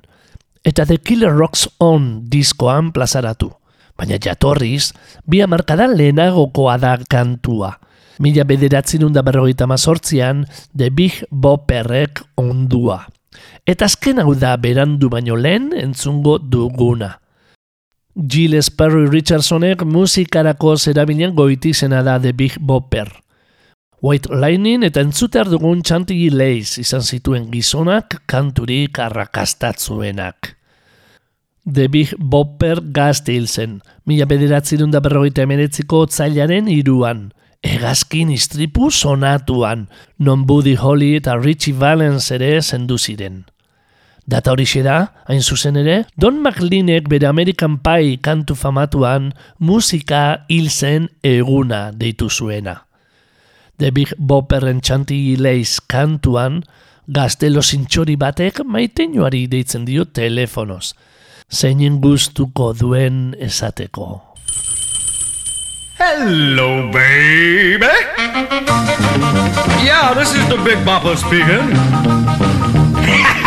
eta 0.65 0.87
The 0.89 0.97
Killer 0.97 1.37
Rocks 1.37 1.67
On 1.77 2.25
diskoan 2.33 2.89
plazaratu. 2.91 3.51
baina 3.97 4.17
jatorriz, 4.17 4.95
bi 5.29 5.43
hamarkada 5.45 5.85
lehenagokoa 5.85 6.79
da 6.81 6.97
kantua. 7.05 7.75
Mila 8.17 8.43
bederatzen 8.43 9.13
da 9.13 9.21
berrogeita 9.21 9.67
mazortzian, 9.67 10.47
The 10.73 10.89
Big 10.89 11.21
Bopperrek 11.29 12.23
ondua. 12.37 13.03
Eta 13.67 13.85
azken 13.85 14.17
hau 14.17 14.33
da 14.33 14.57
berandu 14.57 15.09
baino 15.13 15.35
lehen 15.35 15.73
entzungo 15.77 16.39
duguna. 16.39 17.19
Gilles 18.15 18.69
Perry 18.69 19.05
Richardsonek 19.07 19.85
musikarako 19.87 20.75
zerabilen 20.75 21.31
goitizena 21.35 22.01
da 22.03 22.19
The 22.19 22.33
Big 22.33 22.57
Bopper. 22.59 23.07
White 24.01 24.35
Lightning 24.35 24.83
eta 24.83 24.99
entzuter 24.99 25.47
dugun 25.47 25.83
Chantilly 25.85 26.27
Lace 26.29 26.81
izan 26.81 27.05
zituen 27.05 27.45
gizonak 27.51 28.17
kanturik 28.27 28.99
arrakastatzuenak. 28.99 30.57
The 31.63 31.87
Big 31.87 32.11
Bopper 32.19 32.81
gazte 32.91 33.31
hil 33.37 33.47
zen, 33.47 33.79
mila 34.03 34.27
bederatzen 34.27 34.91
da 34.91 34.99
berrogeita 34.99 35.45
emeretziko 35.45 36.01
otzailaren 36.03 36.67
iruan, 36.67 37.29
egazkin 37.63 38.33
istripu 38.33 38.89
sonatuan, 38.91 39.87
non 40.19 40.43
Buddy 40.49 40.75
Holly 40.75 41.15
eta 41.21 41.37
Richie 41.39 41.77
Valens 41.77 42.31
ere 42.31 42.57
zendu 42.61 42.97
ziren. 42.97 43.45
Data 44.25 44.51
hori 44.51 44.65
da, 44.83 45.11
hain 45.27 45.41
zuzen 45.41 45.75
ere, 45.75 46.05
Don 46.15 46.41
McLeanek 46.41 47.09
bere 47.09 47.27
American 47.27 47.79
Pie 47.79 48.17
kantu 48.21 48.55
famatuan 48.55 49.33
musika 49.59 50.45
hil 50.47 50.69
zen 50.69 51.09
eguna 51.23 51.91
deitu 51.91 52.29
zuena. 52.29 52.85
The 53.77 53.91
Big 53.91 54.13
Bopperren 54.17 54.79
txanti 54.81 55.35
leiz 55.37 55.79
kantuan, 55.89 56.61
gaztelo 57.07 57.61
zintxori 57.61 58.15
batek 58.15 58.61
maiteinoari 58.63 59.47
deitzen 59.49 59.85
dio 59.85 60.05
telefonoz. 60.05 60.93
Zeinen 61.51 61.97
gustuko 61.99 62.73
duen 62.77 63.33
esateko. 63.39 64.21
Hello, 65.97 66.91
baby. 66.93 67.89
Yeah, 69.83 70.13
this 70.13 70.33
is 70.33 70.47
the 70.47 70.57
Big 70.63 70.77
Bopper 70.85 71.17
speaking. 71.17 71.73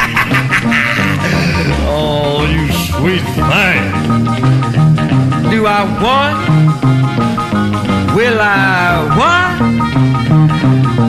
oh, 1.95 2.45
you 2.55 2.67
sweet 2.91 3.25
thing. 3.39 3.83
Do 5.51 5.67
I 5.67 5.83
want? 6.03 6.39
Will 8.17 8.41
I 8.41 9.07
want? 9.19 9.57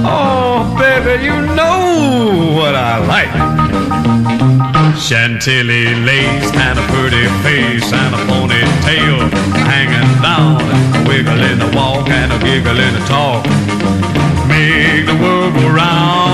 Oh, 0.05 0.75
baby, 0.77 1.23
you 1.25 1.37
know 1.59 2.55
what 2.57 2.75
I 2.75 2.93
like. 3.13 3.33
Chantilly 4.97 5.93
lace 6.09 6.51
and 6.65 6.79
a 6.79 6.85
pretty 6.93 7.25
face 7.43 7.91
and 7.91 8.15
a 8.15 8.21
ponytail 8.29 9.17
hanging 9.69 10.11
down, 10.21 10.61
a 10.97 11.07
wiggle 11.07 11.41
in 11.51 11.59
the 11.59 11.71
walk 11.75 12.09
and 12.09 12.31
a 12.31 12.39
giggle 12.39 12.79
in 12.79 12.93
the 12.93 13.05
talk. 13.05 13.43
Make 14.47 15.05
the 15.05 15.17
world 15.21 15.53
go 15.55 15.69
round. 15.69 16.24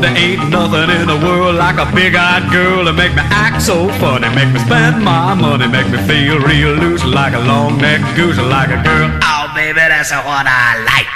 There 0.00 0.16
ain't 0.16 0.50
nothing 0.50 0.90
in 0.94 1.08
the 1.08 1.18
world 1.26 1.56
like 1.56 1.76
a 1.76 1.86
big-eyed 1.92 2.52
girl 2.52 2.84
to 2.84 2.92
make 2.92 3.14
me 3.14 3.22
act 3.34 3.60
so 3.62 3.88
funny, 3.98 4.28
make 4.34 4.52
me 4.52 4.60
spend 4.60 5.02
my 5.04 5.34
money, 5.34 5.66
make 5.66 5.88
me 5.90 5.98
feel 6.06 6.38
real 6.38 6.74
loose 6.74 7.04
like 7.04 7.34
a 7.34 7.40
long-necked 7.40 8.14
goose, 8.14 8.38
like 8.38 8.70
a 8.70 8.80
girl. 8.82 9.10
Oh, 9.22 9.50
baby, 9.54 9.74
that's 9.74 10.12
what 10.12 10.46
I 10.46 10.78
like. 10.86 11.08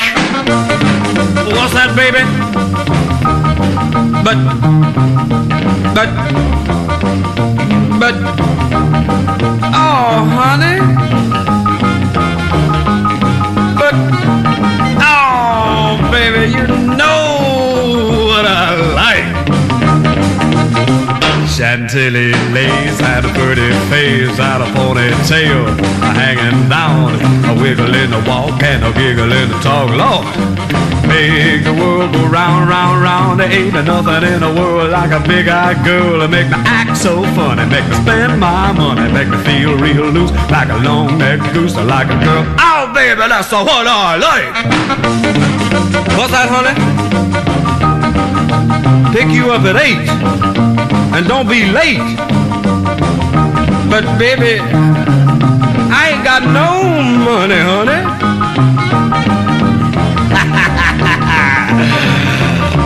What's 1.55 1.75
that, 1.75 1.95
baby? 1.95 2.23
But, 4.25 4.39
but, 5.95 6.11
but, 8.01 8.62
Chantilly 21.63 22.35
lace 22.51 22.99
had 22.99 23.25
a 23.25 23.31
pretty 23.39 23.71
face, 23.87 24.37
had 24.37 24.61
a 24.61 24.67
ponytail 24.75 25.79
hanging 26.19 26.69
down, 26.69 27.15
a 27.47 27.55
wiggle 27.63 27.95
in 27.95 28.11
the 28.11 28.19
walk 28.27 28.61
and 28.65 28.83
a 28.83 28.91
giggle 28.99 29.31
in 29.31 29.49
the 29.49 29.55
talk. 29.63 29.87
Lord, 29.95 30.27
make 31.07 31.63
the 31.63 31.71
world 31.73 32.13
go 32.13 32.27
round, 32.27 32.69
round, 32.69 33.01
round. 33.01 33.39
There 33.39 33.47
ain't 33.49 33.75
nothing 33.75 34.27
in 34.27 34.41
the 34.41 34.51
world 34.59 34.91
like 34.91 35.13
a 35.13 35.21
big-eyed 35.23 35.85
girl 35.87 36.19
to 36.19 36.27
make 36.27 36.49
me 36.49 36.59
act 36.67 36.99
so 36.99 37.23
funny, 37.39 37.65
make 37.71 37.87
me 37.87 37.95
spend 38.03 38.41
my 38.41 38.73
money, 38.73 39.07
make 39.13 39.29
me 39.29 39.39
feel 39.47 39.79
real 39.79 40.11
loose 40.11 40.33
like 40.51 40.69
a 40.69 40.79
long-necked 40.83 41.55
goose, 41.55 41.77
like 41.77 42.09
a 42.11 42.19
girl. 42.27 42.43
Oh, 42.59 42.91
baby, 42.93 43.23
that's 43.23 43.53
what 43.53 43.87
I 43.87 44.19
like. 44.19 44.51
What's 46.19 46.33
that, 46.35 46.51
honey? 46.51 46.75
Pick 49.13 49.29
you 49.29 49.51
up 49.53 49.61
at 49.67 49.77
eight, 49.77 50.09
and 51.15 51.29
don't 51.29 51.47
be 51.47 51.71
late. 51.71 51.99
But 53.91 54.19
baby, 54.19 54.59
I 55.93 56.13
ain't 56.13 56.25
got 56.25 56.43
no 56.45 56.83
money, 57.23 57.61
honey. 57.61 58.03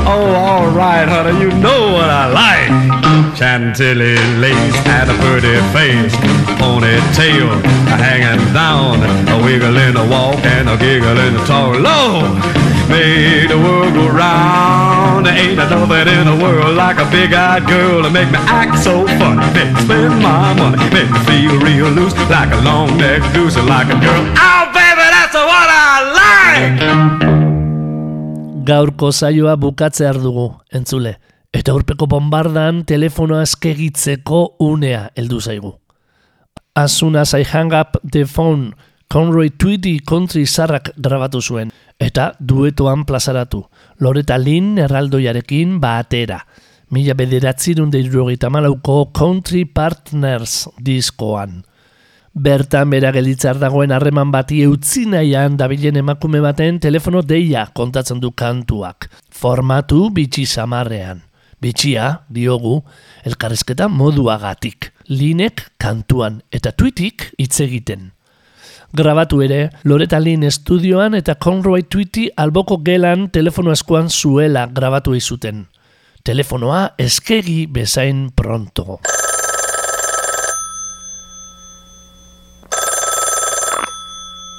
oh, 0.08 0.34
all 0.34 0.66
right, 0.70 1.08
honey, 1.08 1.38
you 1.40 1.50
know 1.60 1.92
what 1.92 2.10
I 2.10 2.26
like. 2.26 2.95
Chantilly 3.36 4.16
lace 4.40 4.80
and 4.96 5.10
a 5.10 5.14
pretty 5.20 5.60
face, 5.76 6.16
ponytail 6.56 7.62
hanging 8.00 8.40
down, 8.54 8.96
a 9.28 9.36
wiggle 9.44 9.76
in 9.76 9.92
the 9.92 10.06
walk 10.08 10.42
and 10.44 10.70
a 10.70 10.76
giggle 10.78 11.18
in 11.18 11.34
the 11.34 11.44
talk. 11.44 11.76
Lord, 11.76 12.32
made 12.88 13.50
the 13.50 13.58
world 13.58 13.92
go 13.92 14.08
round. 14.08 15.26
There 15.26 15.36
ain't 15.36 15.56
nothing 15.58 16.08
in 16.16 16.24
the 16.24 16.36
world 16.42 16.76
like 16.76 16.96
a 16.98 17.04
big-eyed 17.10 17.66
girl 17.66 18.02
to 18.04 18.10
make 18.10 18.30
me 18.30 18.38
act 18.48 18.78
so 18.82 19.06
funny, 19.18 19.44
make 19.52 19.70
me 19.74 19.80
spend 19.84 20.22
my 20.22 20.54
money, 20.54 20.78
make 20.96 21.10
me 21.10 21.18
feel 21.28 21.60
real 21.60 21.90
loose 21.90 22.16
like 22.30 22.50
a 22.52 22.60
long-necked 22.64 23.34
goose, 23.34 23.56
like 23.68 23.88
a 23.88 24.00
girl. 24.00 24.24
Oh, 24.48 24.64
baby, 24.72 25.06
that's 25.12 25.34
what 25.34 25.68
I 25.68 25.92
like. 26.20 26.80
Gaurko 28.64 29.12
zaioa 29.12 29.56
bukatzear 29.56 30.14
dugu, 30.14 30.54
entzule. 30.72 31.16
Eta 31.56 31.72
urpeko 31.72 32.04
bombardan 32.10 32.82
telefonoa 32.84 33.40
eskegitzeko 33.46 34.40
unea 34.60 35.06
heldu 35.16 35.38
zaigu. 35.40 35.70
As 36.76 36.92
soon 36.92 37.16
as 37.16 37.32
I 37.32 37.44
hang 37.48 37.72
up 37.72 37.96
the 38.04 38.26
phone, 38.26 38.74
Conroy 39.08 39.48
Tweety 39.56 40.00
country 40.04 40.44
zarrak 40.44 40.90
grabatu 41.00 41.40
zuen, 41.40 41.70
eta 41.98 42.34
duetoan 42.38 43.06
plazaratu. 43.08 43.62
Loreta 44.00 44.36
Lin 44.36 44.76
erraldoiarekin 44.84 45.78
batera. 45.80 46.42
Mila 46.90 47.14
bederatzirun 47.16 47.88
deirurogeita 47.90 48.50
malauko 48.52 49.06
Country 49.16 49.64
Partners 49.64 50.66
diskoan. 50.76 51.62
Bertan 52.34 52.90
bera 52.92 53.14
gelitzar 53.16 53.56
dagoen 53.56 53.94
harreman 53.96 54.28
bati 54.30 54.60
eutzi 54.66 55.06
nahian 55.08 55.56
dabilen 55.56 55.96
emakume 56.02 56.42
baten 56.44 56.82
telefono 56.84 57.22
deia 57.24 57.64
kontatzen 57.72 58.20
du 58.20 58.34
kantuak. 58.36 59.08
Formatu 59.32 60.10
bitxi 60.12 60.44
samarrean. 60.44 61.24
Bitxia, 61.60 62.22
diogu, 62.28 62.82
elkarrezketa 63.24 63.88
moduagatik. 63.88 64.92
Linek 65.08 65.62
kantuan 65.80 66.42
eta 66.52 66.72
tuitik 66.72 67.30
hitz 67.38 67.60
egiten. 67.64 68.12
Grabatu 68.96 69.40
ere, 69.42 69.70
Loreta 69.84 70.18
Lin 70.20 70.44
estudioan 70.46 71.14
eta 71.18 71.34
Conroy 71.42 71.82
Tweety 71.90 72.28
alboko 72.36 72.78
gelan 72.84 73.28
telefono 73.30 73.72
eskuan 73.72 74.08
zuela 74.10 74.66
grabatu 74.66 75.14
izuten. 75.14 75.66
Telefonoa 76.24 76.90
eskegi 76.98 77.66
bezain 77.70 78.30
pronto. 78.34 79.00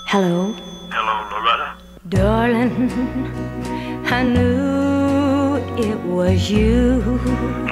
Hello, 0.06 0.54
Hello, 0.90 1.16
Loretta. 1.32 1.76
darling. 2.10 2.92
I 4.10 4.24
knew 4.24 4.87
it 5.78 6.00
was 6.00 6.50
you. 6.50 7.02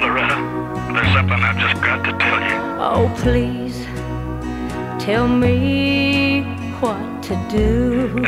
Loretta, 0.00 0.38
there's 0.94 1.12
something 1.12 1.40
I've 1.42 1.58
just 1.58 1.82
got 1.82 2.04
to 2.04 2.12
tell 2.18 2.40
you. 2.40 2.56
Oh, 2.78 3.12
please 3.18 3.84
tell 5.04 5.26
me 5.28 6.42
what 6.80 7.22
to 7.24 7.34
do. 7.50 8.12
And 8.16 8.26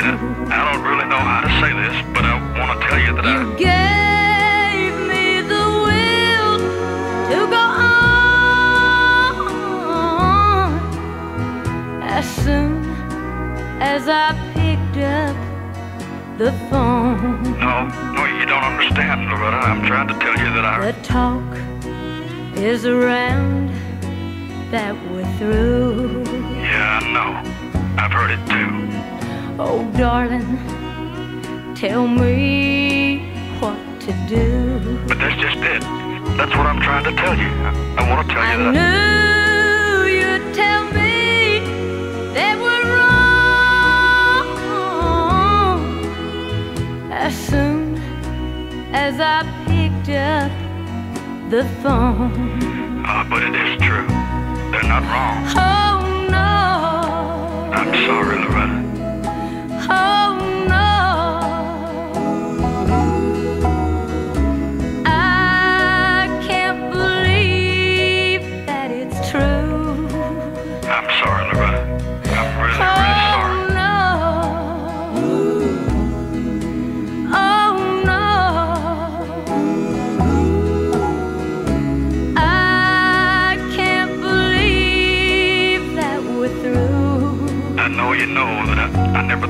I 0.52 0.72
don't 0.72 0.82
really 0.82 1.08
know 1.08 1.18
how 1.18 1.40
to 1.42 1.48
say 1.60 1.72
this, 1.72 1.94
but 2.12 2.24
I 2.24 2.34
want 2.58 2.80
to 2.80 2.86
tell 2.88 2.98
you 2.98 3.12
that 3.14 3.24
I. 3.24 3.28
Gave 3.56 4.94
me 5.06 5.42
the 5.42 5.66
will 5.86 6.58
to 7.30 7.38
go 7.46 7.66
on 10.66 10.80
as 12.02 12.26
soon 12.42 12.84
as 13.80 14.08
I 14.08 14.34
picked 14.54 14.96
up 15.04 15.47
the 16.38 16.52
phone. 16.70 17.42
No, 17.58 17.88
no, 18.14 18.24
you 18.38 18.46
don't 18.46 18.62
understand, 18.62 19.28
Loretta. 19.28 19.56
I'm 19.56 19.84
trying 19.84 20.06
to 20.06 20.14
tell 20.20 20.38
you 20.38 20.48
that 20.54 20.64
I. 20.64 20.92
The 20.92 21.02
talk 21.02 21.42
is 22.56 22.86
around 22.86 23.70
that 24.70 24.94
we're 25.10 25.26
through. 25.36 26.22
Yeah, 26.62 27.00
I 27.02 27.12
know. 27.12 28.00
I've 28.00 28.12
heard 28.12 28.30
it 28.30 28.42
too. 28.46 28.70
Oh, 29.60 29.90
darling, 29.98 31.74
tell 31.74 32.06
me 32.06 33.32
what 33.58 33.78
to 34.02 34.12
do. 34.28 35.00
But 35.08 35.18
that's 35.18 35.40
just 35.40 35.58
it. 35.58 35.82
That's 36.36 36.54
what 36.54 36.66
I'm 36.66 36.80
trying 36.80 37.02
to 37.02 37.12
tell 37.16 37.36
you. 37.36 37.48
I, 37.48 37.96
I 37.98 38.08
want 38.08 38.28
to 38.28 38.32
tell 38.32 38.42
I 38.44 38.52
you 38.52 38.72
that. 38.72 39.27
As 47.28 47.36
soon 47.46 47.94
as 48.94 49.20
I 49.20 49.42
picked 49.66 50.08
up 50.08 50.50
the 51.50 51.62
phone. 51.82 53.04
Uh, 53.04 53.26
but 53.28 53.42
it 53.42 53.54
is 53.54 53.76
true. 53.86 54.06
They're 54.70 54.88
not 54.94 55.02
wrong. 55.12 55.36
Oh 55.54 55.98
no, 56.36 56.48
I'm 57.78 57.92
sorry, 58.06 58.38
Loretta. 58.44 58.78
oh 59.90 60.17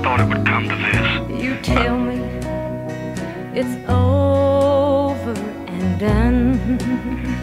thought 0.09 0.20
it 0.20 0.28
would 0.28 0.46
come 0.46 0.66
to 0.66 0.74
this. 0.74 1.42
You 1.44 1.61
tell 1.61 1.98
me 1.98 2.16
it's 3.52 3.76
over 3.86 5.34
and 5.68 6.00
done. 6.00 6.59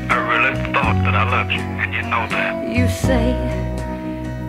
I 0.09 0.17
really 0.31 0.55
thought 0.73 0.97
that 1.05 1.13
I 1.13 1.29
loved 1.29 1.51
you, 1.51 1.59
and 1.59 1.93
you 1.93 2.01
know 2.01 2.25
that. 2.35 2.67
You 2.75 2.87
say 2.87 3.33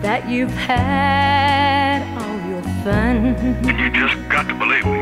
that 0.01 0.27
you've 0.27 0.49
had 0.49 2.01
all 2.17 2.49
your 2.49 2.63
fun. 2.83 3.35
And 3.69 3.79
you 3.79 3.91
just 3.91 4.15
got 4.29 4.47
to 4.47 4.55
believe 4.55 4.85
me. 4.85 5.01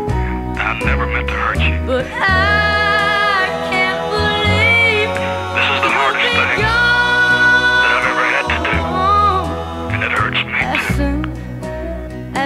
I 0.60 0.78
never 0.84 1.08
meant 1.08 1.30
to 1.30 1.36
hurt 1.36 1.60
you. 1.60 1.88
But 1.88 2.06
I 2.12 2.85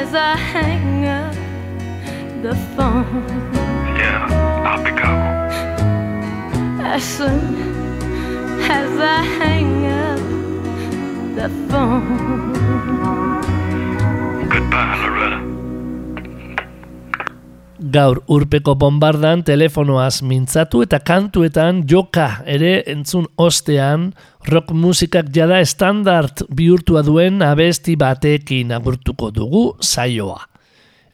as 0.10 0.16
I 0.16 0.36
hang 0.36 1.06
up 1.06 1.36
the 2.42 2.56
phone. 2.76 3.28
Yeah, 3.96 4.66
I'll 4.66 4.84
be 4.84 4.90
gone. 4.90 5.52
As 6.82 7.04
soon 7.04 7.40
as 8.72 9.00
I 9.00 9.22
hang 9.40 9.86
up 9.86 10.20
the 11.36 11.50
phone. 11.70 13.40
Goodbye, 14.50 14.96
Loretta. 15.04 15.49
Gaur 17.80 18.18
urpeko 18.28 18.74
bombardan 18.76 19.40
telefonoaz 19.48 20.20
mintzatu 20.28 20.82
eta 20.84 20.98
kantuetan 21.00 21.86
joka 21.88 22.42
ere 22.44 22.84
entzun 22.92 23.24
ostean 23.40 24.10
rock 24.52 24.74
musikak 24.76 25.30
jada 25.32 25.62
estandart 25.64 26.44
bihurtua 26.52 27.06
duen 27.08 27.40
abesti 27.40 27.96
batekin 27.96 28.76
agurtuko 28.76 29.32
dugu 29.32 29.64
saioa. 29.80 30.44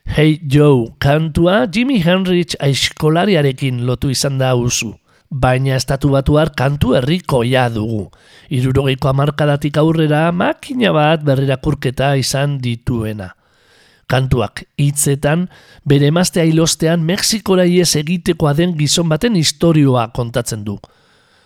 Hey 0.09 0.39
Joe 0.41 0.89
kantua 0.97 1.67
Jimi 1.69 2.01
Hendrix 2.01 2.57
aiskolariarekin 2.57 3.85
lotu 3.85 4.09
izan 4.09 4.41
da 4.41 4.55
usu. 4.57 4.95
Baina 5.29 5.77
estatu 5.77 6.09
batuar 6.17 6.55
kantu 6.57 6.97
herrikoia 6.97 7.69
dugu. 7.69 8.09
Irurogeiko 8.49 9.13
amarkadatik 9.13 9.77
aurrera 9.77 10.31
makina 10.31 10.97
bat 10.97 11.21
berrirakurketa 11.21 12.15
izan 12.17 12.57
dituena. 12.57 13.35
Kantuak 14.07 14.63
hitzetan 14.77 15.47
bere 15.85 16.11
emaztea 16.11 16.45
ilostean 16.45 17.03
Mexikora 17.05 17.65
ies 17.65 17.95
egitekoa 17.97 18.53
den 18.53 18.75
gizon 18.77 19.09
baten 19.09 19.35
istorioa 19.39 20.09
kontatzen 20.13 20.63
du. 20.65 20.77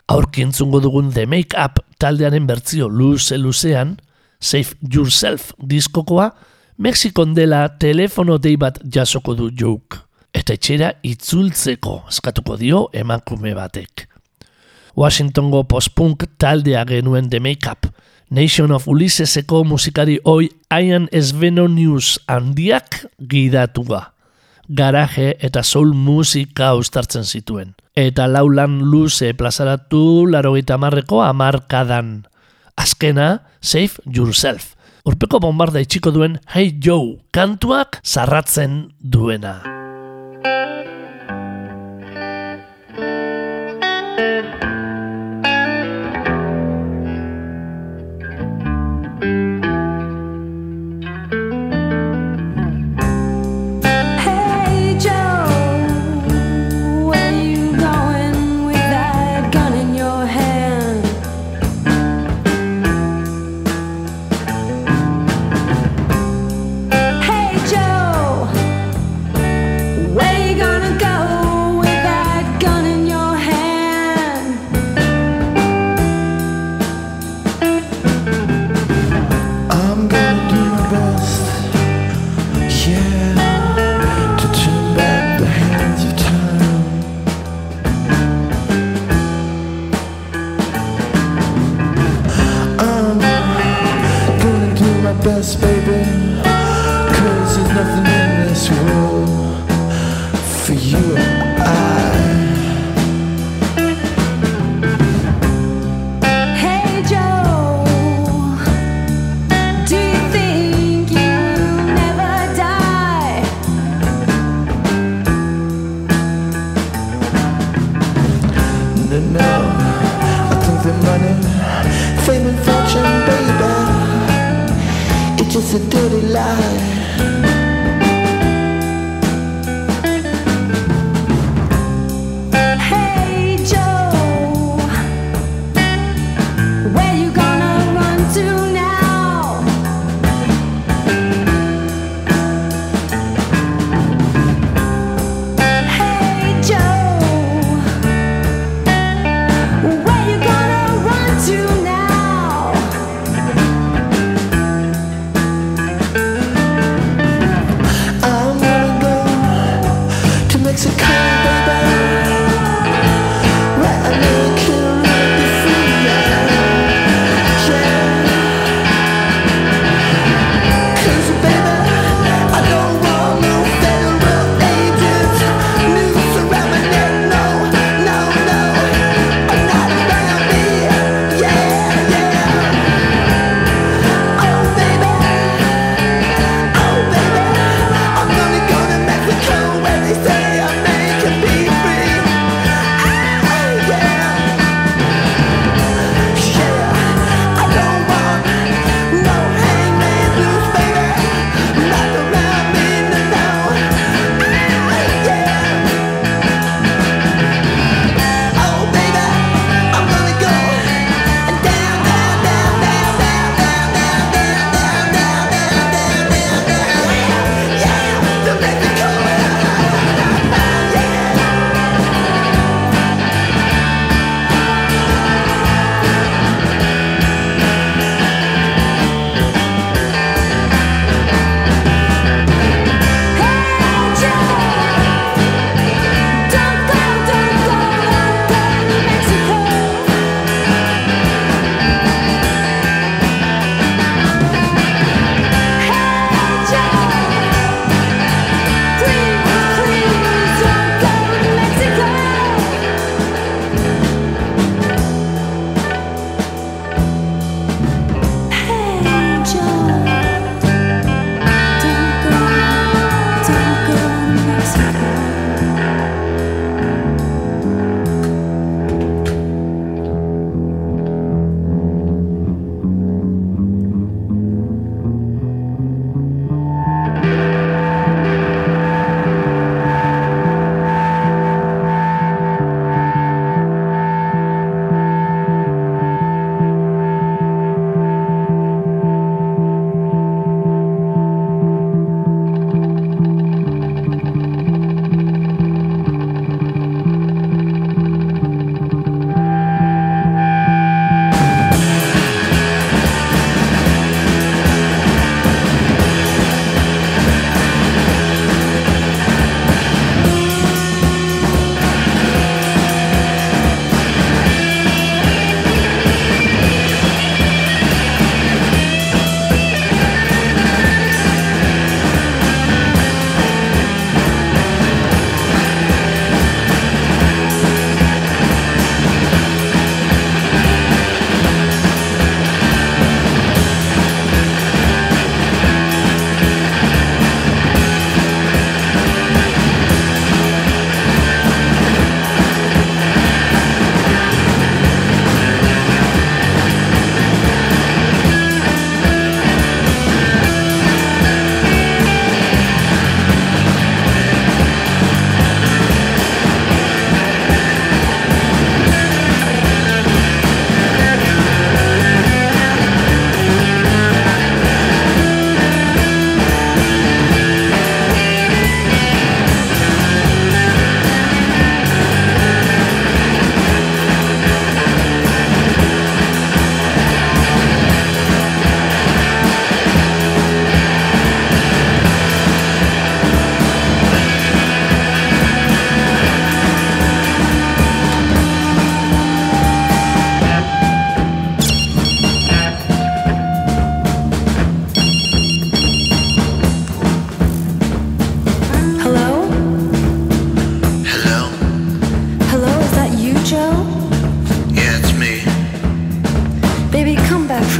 Aurki 0.09 0.43
entzungo 0.43 0.81
dugun 0.83 1.13
The 1.13 1.25
Make 1.29 1.55
Up 1.57 1.79
taldearen 1.99 2.47
bertzio 2.47 2.89
luze 2.89 3.37
luzean, 3.37 3.97
Save 4.39 4.75
Yourself 4.81 5.51
diskokoa, 5.59 6.31
Mexikon 6.79 7.33
dela 7.35 7.65
telefono 7.79 8.37
dei 8.39 8.55
bat 8.57 8.79
jasoko 8.83 9.35
du 9.35 9.49
joke. 9.51 9.99
Eta 10.33 10.53
etxera 10.55 10.93
itzultzeko 11.03 12.03
eskatuko 12.09 12.55
dio 12.59 12.85
emakume 12.93 13.51
batek. 13.57 14.05
Washingtongo 14.99 15.63
postpunk 15.67 16.25
taldea 16.39 16.85
genuen 16.87 17.29
The 17.29 17.39
Make 17.39 17.71
Up, 17.71 17.87
Nation 18.29 18.71
of 18.71 18.87
Ulysseseko 18.87 19.63
musikari 19.65 20.19
oi 20.23 20.51
Ian 20.69 21.07
Svenonius 21.09 22.19
handiak 22.29 23.07
gidatua. 23.17 24.13
Garaje 24.69 25.33
eta 25.41 25.63
soul 25.65 25.95
musika 25.97 26.75
ustartzen 26.77 27.25
zituen. 27.25 27.73
Eta 27.97 28.27
laulan 28.29 28.83
luze 28.91 29.33
plazaratu 29.33 30.27
larogeita 30.29 30.77
marreko 30.77 31.23
amarkadan. 31.25 32.27
Azkena, 32.77 33.41
Save 33.61 33.97
Yourself. 34.05 34.75
Urpeko 35.09 35.41
bombarda 35.41 35.81
itxiko 35.81 36.13
duen 36.13 36.37
Hey 36.53 36.77
Joe 36.77 37.17
kantuak 37.33 37.97
zarratzen 38.05 38.93
duena. 39.01 39.78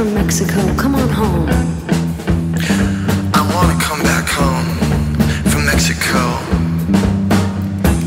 From 0.00 0.14
Mexico. 0.14 0.58
Come 0.76 0.94
on 0.94 1.10
home. 1.10 1.46
I 3.38 3.42
wanna 3.52 3.76
come 3.78 4.02
back 4.02 4.26
home 4.26 4.68
from 5.50 5.66
Mexico. 5.66 6.20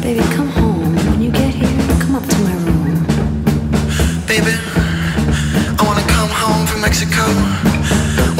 Baby, 0.02 0.24
come 0.36 0.50
home. 0.50 0.96
When 0.96 1.22
you 1.22 1.30
get 1.30 1.54
here, 1.54 1.86
come 2.02 2.16
up 2.16 2.26
to 2.26 2.38
my 2.48 2.56
room. 2.66 3.06
Baby, 4.26 4.56
I 5.80 5.82
wanna 5.88 6.08
come 6.16 6.32
home 6.44 6.66
from 6.66 6.82
Mexico. 6.82 7.26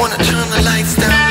Wanna 0.00 0.18
turn 0.30 0.46
the 0.50 0.60
lights 0.64 0.96
down 0.96 1.23